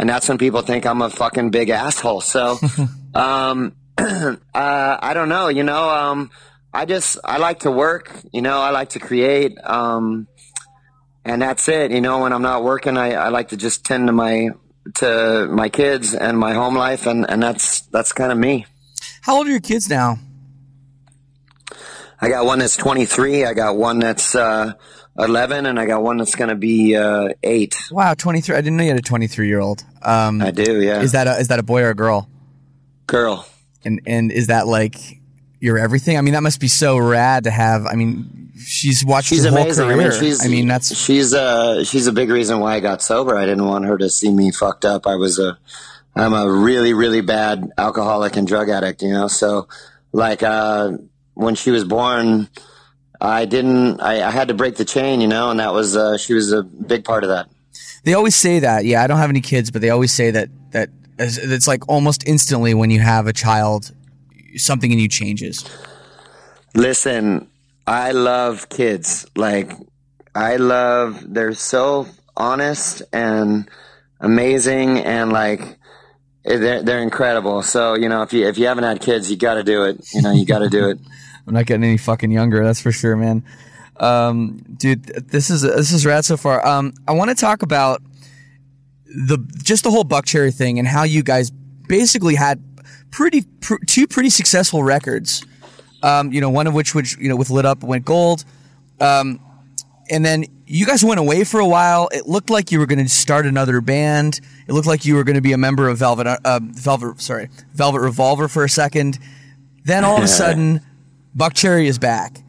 [0.00, 2.22] and that's when people think I'm a fucking big asshole.
[2.22, 2.58] So,
[3.14, 5.48] um, uh, I don't know.
[5.48, 6.30] You know, um,
[6.72, 8.10] I just I like to work.
[8.32, 9.58] You know, I like to create.
[9.62, 10.26] Um,
[11.22, 11.90] and that's it.
[11.90, 14.48] You know, when I'm not working, I, I like to just tend to my
[14.94, 18.64] to my kids and my home life, and, and that's that's kind of me.
[19.20, 20.18] How old are your kids now?
[22.22, 23.44] I got one that's 23.
[23.44, 24.72] I got one that's uh,
[25.18, 27.76] 11, and I got one that's going to be uh, eight.
[27.90, 28.54] Wow, 23.
[28.56, 29.84] I didn't know you had a 23 year old.
[30.02, 31.00] Um, I do, yeah.
[31.00, 32.28] is that a, is that a boy or a girl?
[33.10, 33.46] girl?
[33.84, 34.96] And and is that like
[35.58, 36.16] your everything?
[36.16, 37.86] I mean, that must be so rad to have.
[37.86, 39.92] I mean, she's watched She's your whole career.
[39.92, 43.02] I mean, she's I mean, that's she's uh she's a big reason why I got
[43.02, 43.36] sober.
[43.36, 45.06] I didn't want her to see me fucked up.
[45.06, 45.58] I was a
[46.14, 49.02] I'm a really really bad alcoholic and drug addict.
[49.02, 49.68] You know, so
[50.12, 50.92] like uh
[51.34, 52.48] when she was born.
[53.20, 54.00] I didn't.
[54.00, 56.52] I, I had to break the chain, you know, and that was uh, she was
[56.52, 57.48] a big part of that.
[58.04, 58.84] They always say that.
[58.84, 62.26] Yeah, I don't have any kids, but they always say that that it's like almost
[62.26, 63.92] instantly when you have a child,
[64.56, 65.68] something in you changes.
[66.74, 67.48] Listen,
[67.86, 69.26] I love kids.
[69.36, 69.72] Like,
[70.34, 73.68] I love, they're so honest and
[74.20, 75.76] amazing and like,
[76.44, 77.62] they're, they're incredible.
[77.62, 80.08] So, you know, if you, if you haven't had kids, you got to do it.
[80.14, 80.98] You know, you got to do it.
[81.50, 83.44] I'm not getting any fucking younger, that's for sure, man.
[83.96, 86.64] Um, dude, this is this is rad so far.
[86.64, 88.00] Um, I want to talk about
[89.04, 91.50] the just the whole Buckcherry thing and how you guys
[91.88, 92.62] basically had
[93.10, 95.44] pretty pr- two pretty successful records.
[96.04, 98.44] Um, you know, one of which which you know with lit up went gold.
[99.00, 99.40] Um,
[100.08, 102.08] and then you guys went away for a while.
[102.12, 104.40] It looked like you were going to start another band.
[104.68, 107.48] It looked like you were going to be a member of Velvet, uh, Velvet, sorry,
[107.74, 109.18] Velvet Revolver for a second.
[109.84, 110.80] Then all of a sudden,
[111.36, 112.42] Buckcherry is back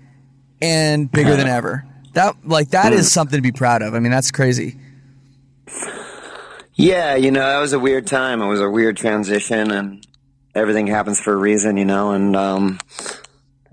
[0.62, 1.86] and bigger than ever.
[2.14, 3.94] That like that is something to be proud of.
[3.94, 4.78] I mean, that's crazy.
[6.74, 8.42] Yeah, you know, that was a weird time.
[8.42, 10.06] It was a weird transition, and
[10.56, 12.12] everything happens for a reason, you know.
[12.12, 12.80] And um,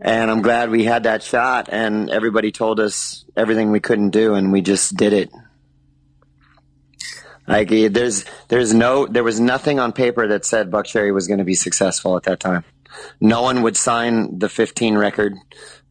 [0.01, 4.35] and I'm glad we had that shot, and everybody told us everything we couldn't do,
[4.35, 5.31] and we just did it.
[7.47, 11.39] Like eh, there's there's no there was nothing on paper that said Buckcherry was going
[11.39, 12.65] to be successful at that time.
[13.21, 15.35] No one would sign the 15 record.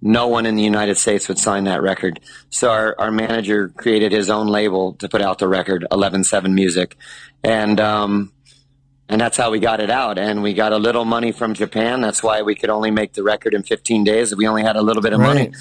[0.01, 2.19] No one in the United States would sign that record.
[2.49, 6.95] So our, our manager created his own label to put out the record, 11-7 Music,
[7.43, 8.31] and um,
[9.09, 10.17] and that's how we got it out.
[10.17, 12.01] And we got a little money from Japan.
[12.01, 14.35] That's why we could only make the record in 15 days.
[14.35, 15.53] We only had a little bit of money,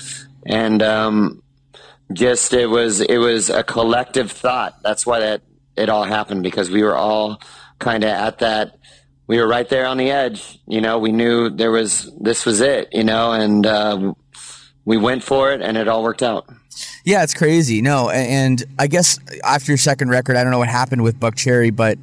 [0.44, 1.42] and um,
[2.12, 4.82] just it was it was a collective thought.
[4.82, 5.42] That's why that
[5.76, 7.40] it all happened because we were all
[7.78, 8.78] kind of at that.
[9.26, 10.58] We were right there on the edge.
[10.66, 12.88] You know, we knew there was this was it.
[12.92, 14.14] You know, and uh,
[14.84, 16.48] we went for it, and it all worked out.
[17.04, 17.82] Yeah, it's crazy.
[17.82, 21.74] No, and I guess after your second record, I don't know what happened with Buckcherry,
[21.74, 21.98] but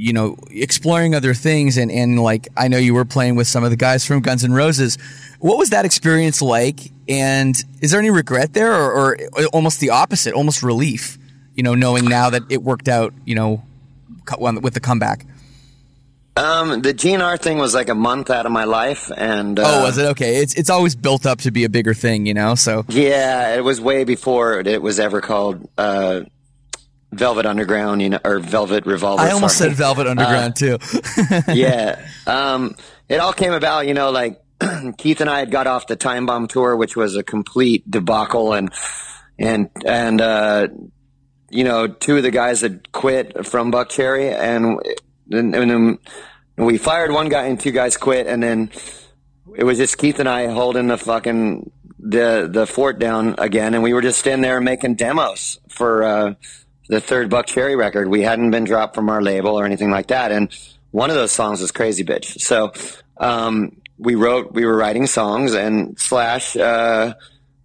[0.00, 3.64] you know, exploring other things and and like I know you were playing with some
[3.64, 4.96] of the guys from Guns N' Roses.
[5.40, 6.90] What was that experience like?
[7.08, 11.18] And is there any regret there, or, or almost the opposite, almost relief?
[11.54, 13.12] You know, knowing now that it worked out.
[13.24, 13.62] You know,
[14.38, 15.26] with the comeback.
[16.40, 19.82] Um, the GNR thing was like a month out of my life, and uh, oh,
[19.82, 20.36] was it okay?
[20.36, 22.54] It's it's always built up to be a bigger thing, you know.
[22.54, 26.22] So Yeah, it was way before it was ever called uh,
[27.12, 29.22] Velvet Underground, you know, or Velvet Revolver.
[29.22, 29.70] I almost sorry.
[29.70, 30.78] said Velvet Underground too.
[31.52, 32.08] yeah.
[32.26, 32.74] Um,
[33.10, 34.40] it all came about, you know, like
[34.96, 38.54] Keith and I had got off the Time Bomb tour, which was a complete debacle,
[38.54, 38.72] and
[39.38, 40.68] and and uh,
[41.50, 44.78] you know, two of the guys had quit from Buckcherry, and
[45.30, 45.54] and,
[46.60, 48.70] and we fired one guy, and two guys quit, and then
[49.56, 53.82] it was just Keith and I holding the fucking the the fort down again, and
[53.82, 56.34] we were just in there making demos for uh,
[56.90, 58.08] the third Buckcherry record.
[58.08, 60.54] We hadn't been dropped from our label or anything like that, and
[60.90, 62.38] one of those songs was Crazy Bitch.
[62.42, 62.72] So
[63.16, 67.14] um, we wrote, we were writing songs, and Slash uh,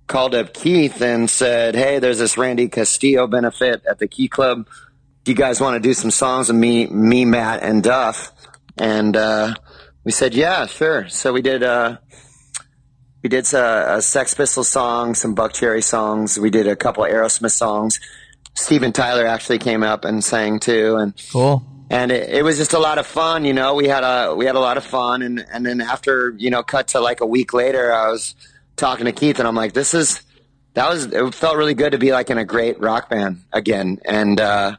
[0.08, 4.70] called up Keith and said, "Hey, there's this Randy Castillo benefit at the Key Club.
[5.26, 8.32] Do you guys want to do some songs with me, me, Matt, and Duff?"
[8.78, 9.56] And uh,
[10.04, 11.64] we said, "Yeah, sure." So we did.
[11.64, 11.98] Uh,
[13.24, 16.38] we did a, a Sex Pistols song, some Buckcherry songs.
[16.38, 18.00] We did a couple Aerosmith songs.
[18.54, 21.64] Steven Tyler actually came up and sang too, and cool.
[21.90, 23.44] and it, it was just a lot of fun.
[23.44, 26.36] You know, we had a we had a lot of fun, and and then after
[26.38, 28.36] you know, cut to like a week later, I was
[28.76, 30.22] talking to Keith, and I'm like, this is
[30.76, 34.00] that was it felt really good to be like in a great rock band again,
[34.06, 34.78] and uh,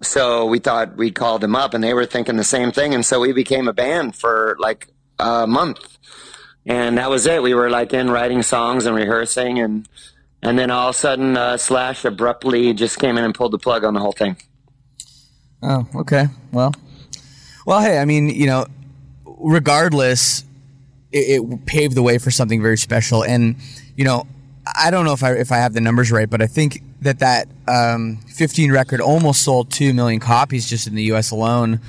[0.00, 3.04] so we thought we called them up, and they were thinking the same thing, and
[3.04, 4.88] so we became a band for like
[5.18, 5.98] a month,
[6.66, 7.42] and that was it.
[7.42, 9.88] We were like in writing songs and rehearsing, and
[10.42, 13.58] and then all of a sudden, uh, Slash abruptly just came in and pulled the
[13.58, 14.36] plug on the whole thing.
[15.62, 16.26] Oh, okay.
[16.52, 16.72] Well,
[17.66, 18.66] well, hey, I mean, you know,
[19.24, 20.44] regardless,
[21.10, 23.24] it, it paved the way for something very special.
[23.24, 23.56] And
[23.96, 24.26] you know,
[24.76, 27.20] I don't know if I if I have the numbers right, but I think that
[27.20, 31.30] that um, 15 record almost sold two million copies just in the U.S.
[31.30, 31.80] alone.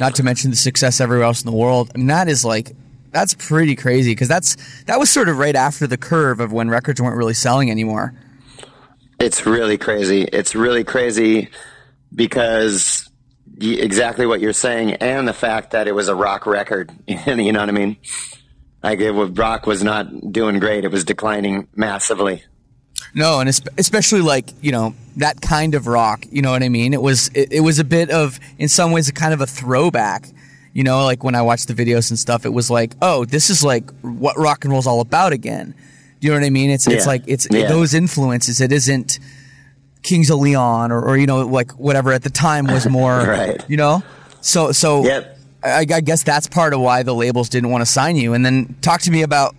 [0.00, 1.90] Not to mention the success everywhere else in the world.
[1.94, 2.72] I mean, that is like
[3.10, 6.68] that's pretty crazy because that's that was sort of right after the curve of when
[6.68, 8.14] records weren't really selling anymore.
[9.18, 10.22] It's really crazy.
[10.22, 11.48] It's really crazy
[12.14, 13.08] because
[13.60, 16.92] exactly what you're saying, and the fact that it was a rock record.
[17.06, 17.96] you know what I mean?
[18.82, 22.44] Like it rock was not doing great; it was declining massively.
[23.14, 23.48] No, and
[23.78, 26.24] especially like you know that kind of rock.
[26.30, 26.92] You know what I mean?
[26.94, 29.46] It was it, it was a bit of in some ways a kind of a
[29.46, 30.28] throwback.
[30.74, 33.50] You know, like when I watched the videos and stuff, it was like, oh, this
[33.50, 35.74] is like what rock and roll's all about again.
[36.20, 36.70] You know what I mean?
[36.70, 37.66] It's it's like it's Yeah.
[37.68, 38.60] those influences.
[38.60, 39.18] It isn't
[40.02, 43.60] Kings of Leon or, or you know like whatever at the time was more Right.
[43.68, 44.02] You know,
[44.40, 45.38] so so Yep.
[45.64, 48.32] I, I guess that's part of why the labels didn't want to sign you.
[48.34, 49.56] And then talk to me about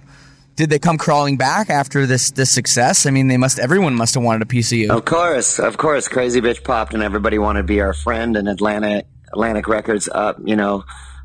[0.59, 3.05] did they come crawling back after this this success?
[3.05, 4.91] I mean, they must everyone must have wanted a piece of you.
[4.91, 8.35] Of course, of course, Crazy Bitch popped, and everybody wanted to be our friend.
[8.35, 10.83] And Atlantic Atlantic Records up, you know,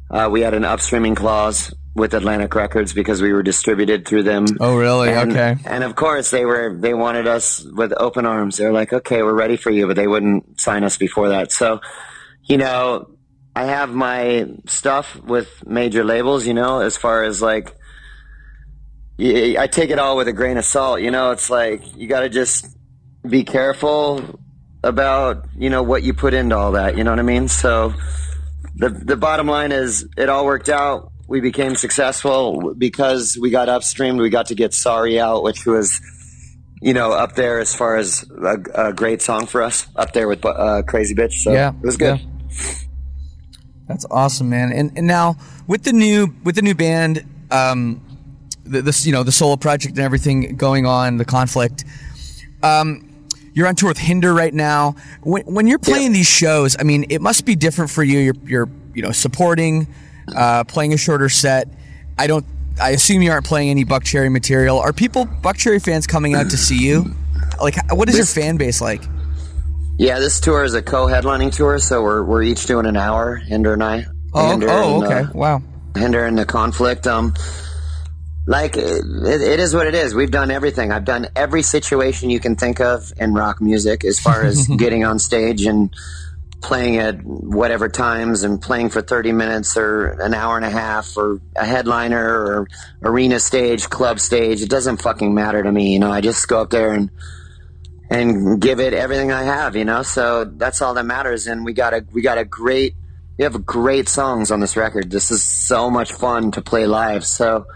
[0.09, 4.47] uh, we had an upstreaming clause with Atlantic Records because we were distributed through them.
[4.61, 5.09] Oh, really?
[5.09, 5.57] And, Okay.
[5.65, 8.57] And of course, they were they wanted us with open arms.
[8.57, 11.51] They're like, okay, we're ready for you, but they wouldn't sign us before that.
[11.51, 11.81] So,
[12.45, 13.11] you know,
[13.57, 17.75] I have my stuff with major labels, you know, as far as like,
[19.19, 22.21] I take it all with a grain of salt, you know, it's like, you got
[22.21, 22.67] to just
[23.29, 24.41] be careful
[24.83, 27.49] about, you know, what you put into all that, you know what I mean?
[27.49, 27.95] So
[28.75, 31.13] the, the bottom line is it all worked out.
[31.27, 34.21] We became successful because we got upstreamed.
[34.21, 36.01] We got to get Sorry out, which was,
[36.83, 40.29] you know, up there as far as a, a great song for us, up there
[40.29, 41.43] with uh, Crazy Bitch.
[41.43, 42.21] So Yeah, it was good.
[42.21, 42.75] yeah.
[43.89, 44.73] That's awesome, man.
[44.73, 45.37] And and now
[45.67, 48.04] with the new with the new band, um,
[48.65, 51.85] the, this you know the solo project and everything going on, the conflict.
[52.63, 53.11] Um,
[53.53, 54.97] you're on tour with Hinder right now.
[55.23, 58.19] When when you're playing these shows, I mean, it must be different for you.
[58.19, 59.87] You're you're you know supporting,
[60.35, 61.69] uh, playing a shorter set.
[62.19, 62.45] I don't.
[62.81, 64.81] I assume you aren't playing any Buckcherry material.
[64.81, 67.15] Are people Buckcherry fans coming out to see you?
[67.61, 69.03] Like, what is your fan base like?
[69.97, 73.37] Yeah, this tour is a co-headlining tour, so we're we're each doing an hour.
[73.37, 74.07] Hinder and I.
[74.33, 75.21] Oh, Hinder oh, and, okay.
[75.21, 75.63] uh, wow.
[75.97, 77.07] hinder in the conflict.
[77.07, 77.35] Um,
[78.47, 80.15] like it, it is what it is.
[80.15, 80.93] We've done everything.
[80.93, 85.05] I've done every situation you can think of in rock music, as far as getting
[85.05, 85.95] on stage and
[86.61, 91.17] playing at whatever times and playing for 30 minutes or an hour and a half
[91.17, 92.69] or a headliner or
[93.03, 94.63] arena stage, club stage.
[94.63, 95.93] It doesn't fucking matter to me.
[95.93, 97.11] You know, I just go up there and
[98.11, 100.03] and give it everything I have, you know.
[100.03, 101.47] So that's all that matters.
[101.47, 102.95] And we got a we got a great
[103.39, 105.11] we have great songs on this record.
[105.11, 107.25] This is so much fun to play live.
[107.25, 107.67] So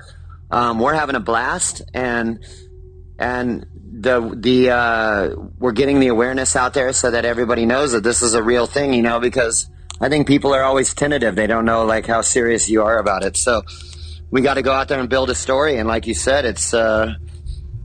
[0.51, 2.45] um, we're having a blast, and
[3.19, 8.03] and the the uh, we're getting the awareness out there so that everybody knows that
[8.03, 9.21] this is a real thing, you know.
[9.21, 9.69] Because
[10.01, 13.25] I think people are always tentative; they don't know like how serious you are about
[13.25, 13.37] it.
[13.37, 13.63] So
[14.31, 15.77] we got to go out there and build a story.
[15.77, 17.15] And like you said, it's uh,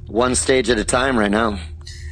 [0.08, 1.60] one stage at a time right now.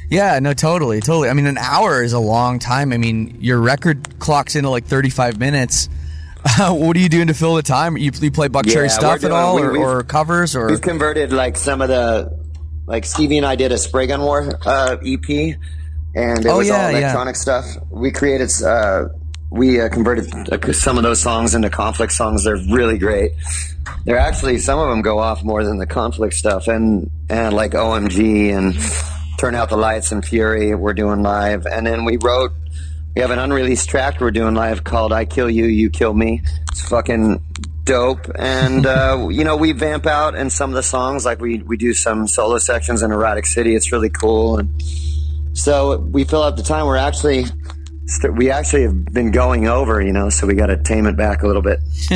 [0.10, 1.30] Yeah, no, totally, totally.
[1.30, 2.91] I mean, an hour is a long time.
[2.91, 5.88] I mean, your record clocks into like 35 minutes.
[6.59, 7.97] what are you doing to fill the time?
[7.97, 10.81] You, you play Buck Yeah, Cherry stuff at all, we- or, or covers, or We've
[10.81, 12.37] converted like some of the,
[12.87, 15.29] like Stevie and I did a Spraygun War uh, EP,
[16.15, 16.97] and it Oh, was yeah, all yeah.
[16.99, 17.65] electronic stuff.
[17.89, 19.09] We created, uh,
[19.51, 22.43] we uh, converted some of those songs into conflict songs.
[22.43, 23.31] They're really great.
[24.05, 27.71] They're actually some of them go off more than the conflict stuff, and and like
[27.71, 28.75] OMG and
[29.37, 30.73] Turn Out the Lights and Fury.
[30.75, 32.51] We're doing live, and then we wrote.
[33.16, 36.41] We have an unreleased track we're doing live called "I Kill You, You Kill Me."
[36.72, 37.43] It's fucking
[37.84, 41.26] dope, and uh, you know we vamp out in some of the songs.
[41.26, 43.76] Like we we do some solo sections in Erotic City.
[43.76, 44.82] It's really cool, and
[45.53, 46.86] so we fill out the time.
[46.86, 47.45] We're actually
[48.34, 51.43] we actually have been going over, you know, so we got to tame it back
[51.43, 51.80] a little bit.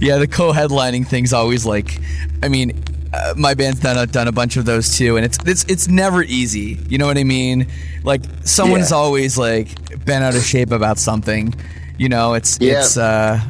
[0.00, 1.98] yeah, the co-headlining thing's always like.
[2.42, 2.82] I mean,
[3.12, 5.88] uh, my band's done a, done a bunch of those too, and it's it's it's
[5.88, 6.78] never easy.
[6.88, 7.66] You know what I mean?
[8.04, 8.96] Like someone's Yeah.
[8.96, 11.54] always like been out of shape about something.
[11.98, 12.80] You know, it's Yeah.
[12.80, 13.40] it's uh,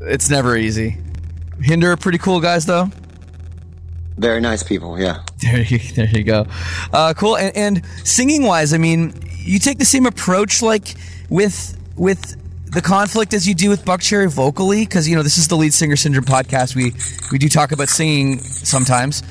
[0.00, 0.96] it's never easy.
[1.60, 2.90] Hinder are pretty cool guys though.
[4.16, 5.22] Very nice people, yeah.
[5.42, 6.46] There you, there you go.
[6.92, 7.36] Uh, cool.
[7.36, 10.94] And, and singing wise, I mean, you take the same approach like
[11.28, 12.36] with with
[12.74, 15.72] the conflict as you do with Buckcherry vocally, because you know this is the lead
[15.72, 16.74] singer syndrome podcast.
[16.74, 16.92] We
[17.30, 19.22] we do talk about singing sometimes.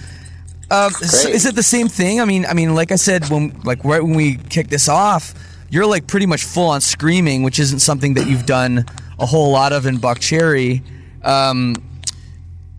[0.72, 2.20] Um, so is it the same thing?
[2.20, 5.34] I mean, I mean, like I said, when like right when we kicked this off,
[5.70, 8.86] you're like pretty much full on screaming, which isn't something that you've done
[9.20, 10.82] a whole lot of in Buck Cherry.
[11.24, 11.76] Um,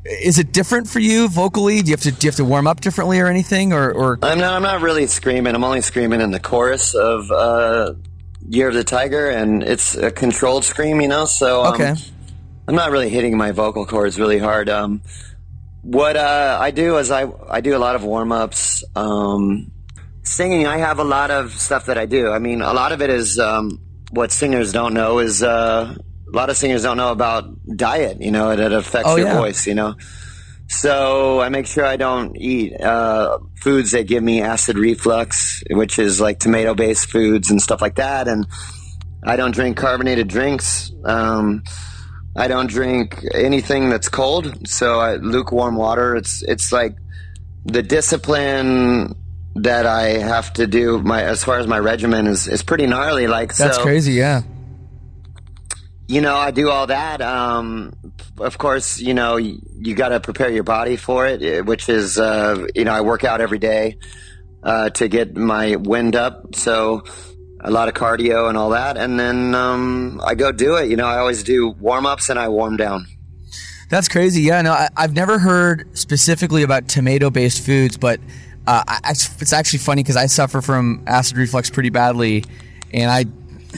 [0.04, 1.80] is it different for you vocally?
[1.82, 3.72] Do you have to do you have to warm up differently or anything?
[3.72, 4.54] Or, or I'm not.
[4.54, 5.54] I'm not really screaming.
[5.54, 7.94] I'm only screaming in the chorus of uh,
[8.48, 11.24] "Year of the Tiger," and it's a controlled scream, you know.
[11.24, 11.94] So um, okay,
[12.68, 14.68] I'm not really hitting my vocal cords really hard.
[14.68, 15.02] Um,
[15.82, 18.84] what uh, I do is I I do a lot of warm ups.
[18.96, 19.70] Um,
[20.22, 22.30] singing, I have a lot of stuff that I do.
[22.30, 23.80] I mean, a lot of it is um,
[24.10, 27.44] what singers don't know is uh, a lot of singers don't know about
[27.76, 28.20] diet.
[28.20, 29.38] You know, it, it affects Oh, your yeah.
[29.38, 29.66] voice.
[29.66, 29.94] You know.
[30.80, 35.98] So I make sure I don't eat uh, foods that give me acid reflux, which
[35.98, 38.28] is like tomato-based foods and stuff like that.
[38.28, 38.46] And
[39.24, 40.92] I don't drink carbonated drinks.
[41.04, 41.62] Um,
[42.36, 44.68] I don't drink anything that's cold.
[44.68, 46.16] So I, lukewarm water.
[46.16, 46.96] It's it's like
[47.64, 49.14] the discipline
[49.54, 51.00] that I have to do.
[51.00, 53.28] My as far as my regimen is is pretty gnarly.
[53.28, 54.14] Like that's so, crazy.
[54.14, 54.42] Yeah.
[56.08, 57.20] You know, I do all that.
[57.22, 57.94] Um,
[58.38, 61.88] of course, you know, you, you got to prepare your body for it, eh, which
[61.88, 63.96] is, uh, you know, I work out every day
[64.62, 66.54] uh, to get my wind up.
[66.54, 67.04] So
[67.60, 68.96] a lot of cardio and all that.
[68.98, 70.90] And then um, I go do it.
[70.90, 73.06] You know, I always do warm ups and I warm down.
[73.88, 74.42] That's crazy.
[74.42, 78.18] Yeah, no, I, I've never heard specifically about tomato-based foods, but
[78.66, 82.44] uh, I- it's actually funny because I suffer from acid reflux pretty badly,
[82.92, 83.26] and I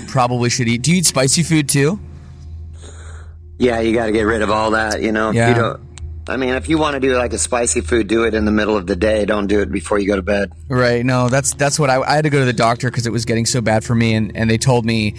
[0.09, 0.83] probably should eat.
[0.83, 1.99] Do you eat spicy food too?
[3.59, 5.00] Yeah, you got to get rid of all that.
[5.02, 5.48] You know, Yeah.
[5.48, 5.80] you don't,
[6.28, 8.52] I mean, if you want to do like a spicy food, do it in the
[8.52, 9.24] middle of the day.
[9.24, 10.52] Don't do it before you go to bed.
[10.68, 11.04] Right.
[11.07, 13.24] No, that's that's what I, I had to go to the doctor because it was
[13.24, 15.14] getting so bad for me, and, and they told me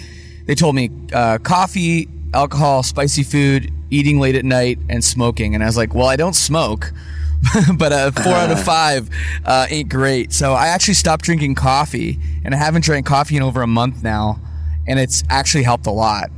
[0.46, 5.54] they told me uh, coffee, alcohol, spicy food, eating late at night, and smoking.
[5.54, 6.92] And I was like, well, I don't smoke,
[7.78, 9.08] but a four out of five
[9.46, 10.32] uh, ain't great.
[10.34, 14.02] So I actually stopped drinking coffee, and I haven't drank coffee in over a month
[14.02, 14.40] now,
[14.86, 16.30] and it's actually helped a lot.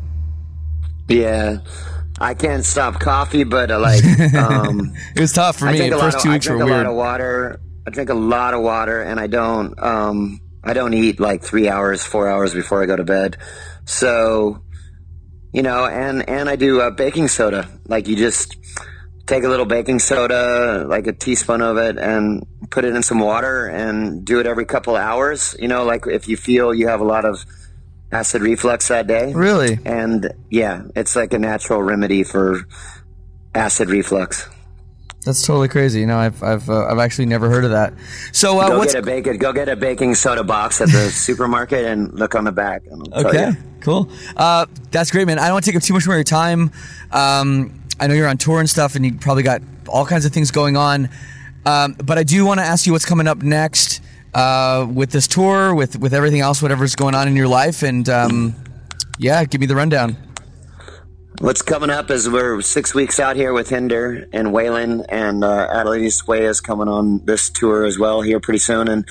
[1.08, 1.58] Yeah,
[2.20, 4.04] I can't stop coffee, but uh, like,
[4.34, 5.88] um, It was tough for me.
[5.88, 6.84] The first of, two I weeks were drink a weird.
[6.84, 7.60] lot of water.
[7.86, 9.78] I drink a lot of water, and I don't.
[9.82, 13.38] Um, I don't eat like three hours, four hours before I go to bed.
[13.86, 14.62] So,
[15.52, 17.66] you know, and and I do uh, baking soda.
[17.86, 18.56] Like you just
[19.26, 23.20] take a little baking soda, like a teaspoon of it, and put it in some
[23.20, 25.56] water, and do it every couple of hours.
[25.58, 27.42] You know, like if you feel you have a lot of
[28.12, 29.32] acid reflux that day.
[29.32, 29.78] Really?
[29.84, 32.60] And yeah, it's like a natural remedy for
[33.54, 34.48] acid reflux.
[35.24, 36.06] That's totally crazy.
[36.06, 37.92] No, I've I've uh, I've actually never heard of that.
[38.32, 39.36] So uh, Go get a bacon.
[39.36, 42.82] Go get a baking soda box at the supermarket and look on the back.
[42.90, 43.56] and it'll tell Okay, you.
[43.80, 44.10] cool.
[44.34, 45.38] Uh, that's great, man.
[45.38, 46.72] I don't want to take up too much more of your time.
[47.12, 50.32] Um, I know you're on tour and stuff, and you probably got all kinds of
[50.32, 51.10] things going on.
[51.66, 54.00] Um, but I do want to ask you what's coming up next
[54.34, 58.08] uh, with this tour, with with everything else, whatever's going on in your life, and
[58.08, 58.54] um,
[59.18, 60.16] yeah, give me the rundown.
[61.40, 65.68] What's coming up is we're six weeks out here with Hinder and Waylon, and uh,
[65.72, 68.88] Adelitas Way is coming on this tour as well here pretty soon.
[68.88, 69.08] And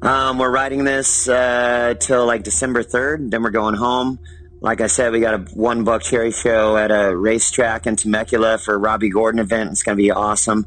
[0.00, 3.32] um, we're riding this uh, till like December 3rd.
[3.32, 4.20] Then we're going home.
[4.60, 8.78] Like I said, we got a one Buckcherry show at a racetrack in Temecula for
[8.78, 9.70] Robby Gordon event.
[9.72, 10.64] It's going to be awesome.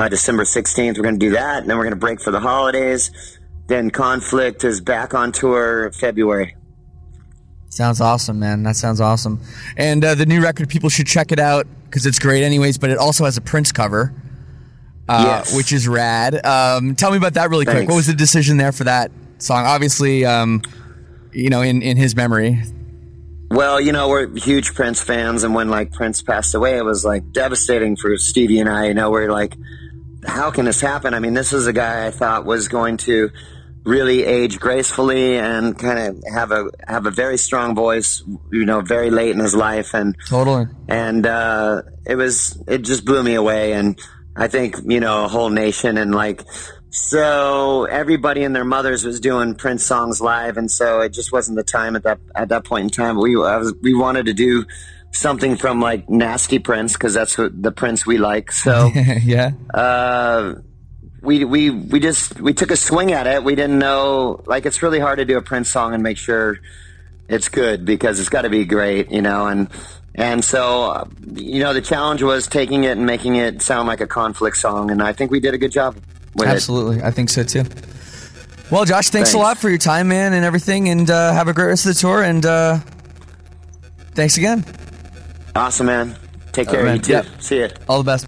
[0.00, 1.60] Uh, December 16th, we're going to do that.
[1.60, 3.10] And then we're going to break for the holidays.
[3.66, 6.56] Then Conflict is back on tour February.
[7.68, 8.62] Sounds awesome, man.
[8.62, 9.40] That sounds awesome.
[9.76, 12.78] And uh, the new record, people should check it out because it's great, anyways.
[12.78, 14.14] But it also has a Prince cover,
[15.06, 15.54] uh, Yes.
[15.54, 16.44] which is rad.
[16.46, 17.86] Um, tell me about that really quick.
[17.86, 19.66] What was the decision there for that song?
[19.66, 20.62] Obviously, um,
[21.32, 22.58] you know, in in his memory.
[23.50, 27.04] Well, you know, we're huge Prince fans, and when like Prince passed away, it was
[27.04, 28.86] like devastating for Stevie and I.
[28.86, 29.54] You know, we're like,
[30.26, 31.14] how can this happen?
[31.14, 33.30] I mean, this is a guy I thought was going to
[33.84, 38.22] really age gracefully and kind of have a have a very strong voice.
[38.52, 40.66] You know, very late in his life, and Totally.
[40.88, 43.98] and uh, it was it just blew me away and
[44.36, 46.44] i think you know a whole nation and like
[46.90, 51.56] so everybody and their mothers was doing prince songs live and so it just wasn't
[51.56, 54.32] the time at that at that point in time we I was, we wanted to
[54.32, 54.64] do
[55.12, 58.90] something from like nasty prince because that's what the prince we like so
[59.22, 59.52] yeah.
[59.74, 60.54] uh,
[61.22, 63.44] we we we just we took a swing at it.
[63.44, 66.58] We didn't know like it's really hard to do a Prince song and make sure
[67.28, 69.46] it's good because it's got to be great, you know.
[69.46, 69.68] And
[70.14, 74.06] and so you know the challenge was taking it and making it sound like a
[74.06, 75.96] conflict song, and I think we did a good job
[76.34, 76.52] with it.
[76.52, 77.02] Absolutely.
[77.02, 77.64] I think so too.
[78.70, 81.52] Well, Josh, thanks, a lot for your time, man, and everything, and uh, have a
[81.52, 82.22] great rest of the tour.
[82.22, 82.78] And uh,
[84.14, 84.64] thanks again.
[85.54, 86.16] Awesome, man.
[86.52, 86.84] Take care.
[86.84, 86.96] man.
[86.96, 87.12] You too.
[87.12, 87.26] Yep.
[87.40, 87.68] See you.
[87.88, 88.26] All the best.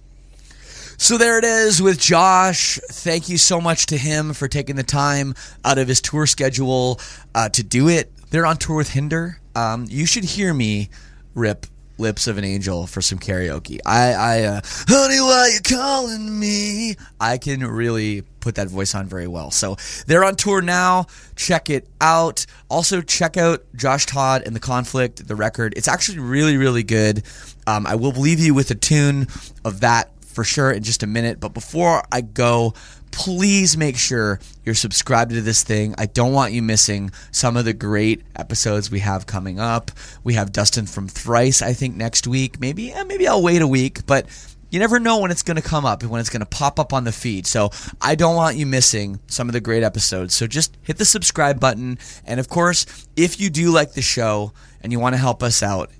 [0.98, 2.78] So there it is with Josh.
[2.90, 7.00] Thank you so much to him for taking the time out of his tour schedule
[7.34, 8.12] uh, to do it.
[8.30, 9.40] They're on tour with Hinder.
[9.56, 10.90] Um, you should hear me
[11.34, 11.66] rip
[11.99, 13.78] "Lips of an Angel" for some karaoke.
[13.84, 16.97] I, I, uh, honey, why you calling me?
[17.20, 19.51] I can really put that voice on very well.
[19.51, 19.76] So
[20.07, 21.07] they're on tour now.
[21.36, 22.45] Check it out.
[22.68, 25.74] Also check out Josh Todd and the Conflict, the record.
[25.76, 27.22] It's actually really, really good.
[27.66, 29.28] Um, I will leave you with a tune
[29.64, 31.40] of that for sure in just a minute.
[31.40, 32.74] But before I go,
[33.12, 35.94] please make sure you're subscribed to this thing.
[35.98, 39.92] I don't want you missing some of the great episodes we have coming up.
[40.24, 42.58] We have Dustin from Thrice, I think, next week.
[42.58, 44.26] Maybe, eh, maybe I'll wait a week, but
[44.70, 46.80] you never know when it's going to come up and when it's going to pop
[46.80, 47.46] up on the feed.
[47.46, 50.34] So I don't want you missing some of the great episodes.
[50.34, 51.98] So just hit the subscribe button.
[52.24, 55.62] And of course, if you do like the show and you want to help us
[55.62, 55.90] out,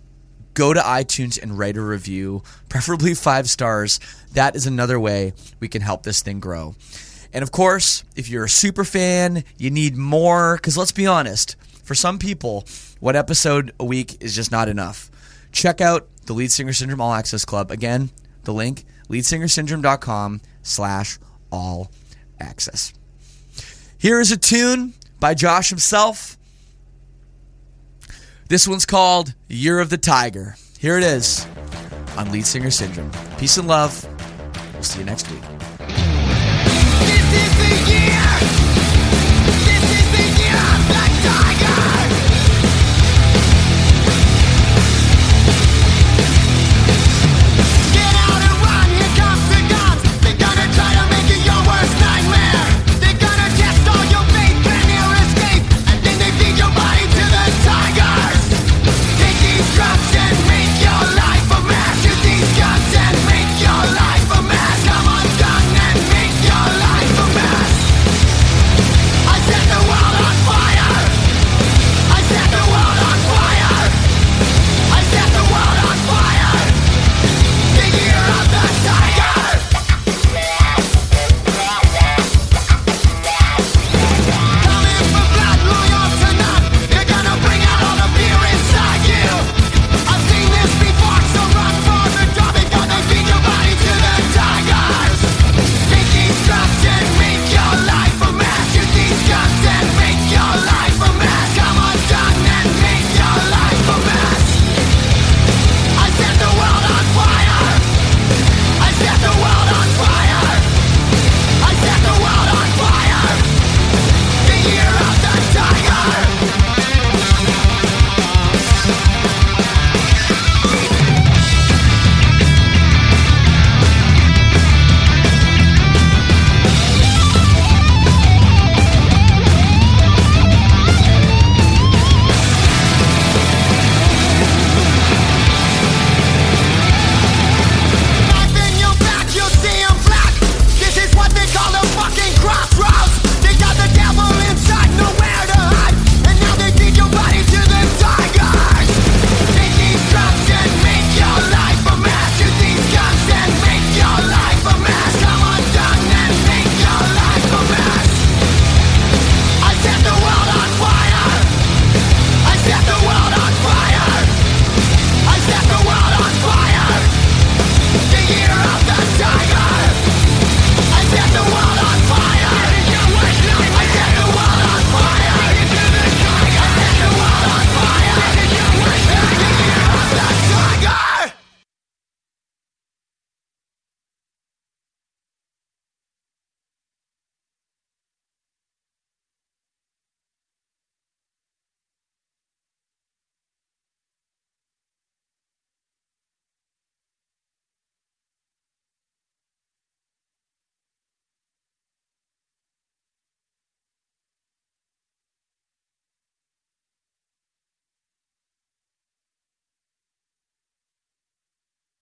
[0.55, 4.01] go to iTunes and write a review, preferably five stars.
[4.33, 6.75] That is another way we can help this thing grow.
[7.33, 11.57] And of course, if you're a super fan, you need more, because let's be honest,
[11.83, 12.67] for some people,
[13.01, 15.11] one episode a week is just not enough.
[15.51, 17.71] Check out the Lead Singer Syndrome All Access Club.
[17.71, 18.11] Again,
[18.45, 21.19] the link, leadsingersyndrome.com slash
[21.51, 21.91] all
[22.39, 22.93] access.
[23.99, 26.37] Here is a tune by Josh himself.
[28.49, 30.57] This one's called Year of the Tiger.
[30.79, 31.47] Here it is
[32.17, 33.11] on Lead Singer Syndrome.
[33.39, 34.07] Peace and love.
[34.75, 35.62] We'll see you next week.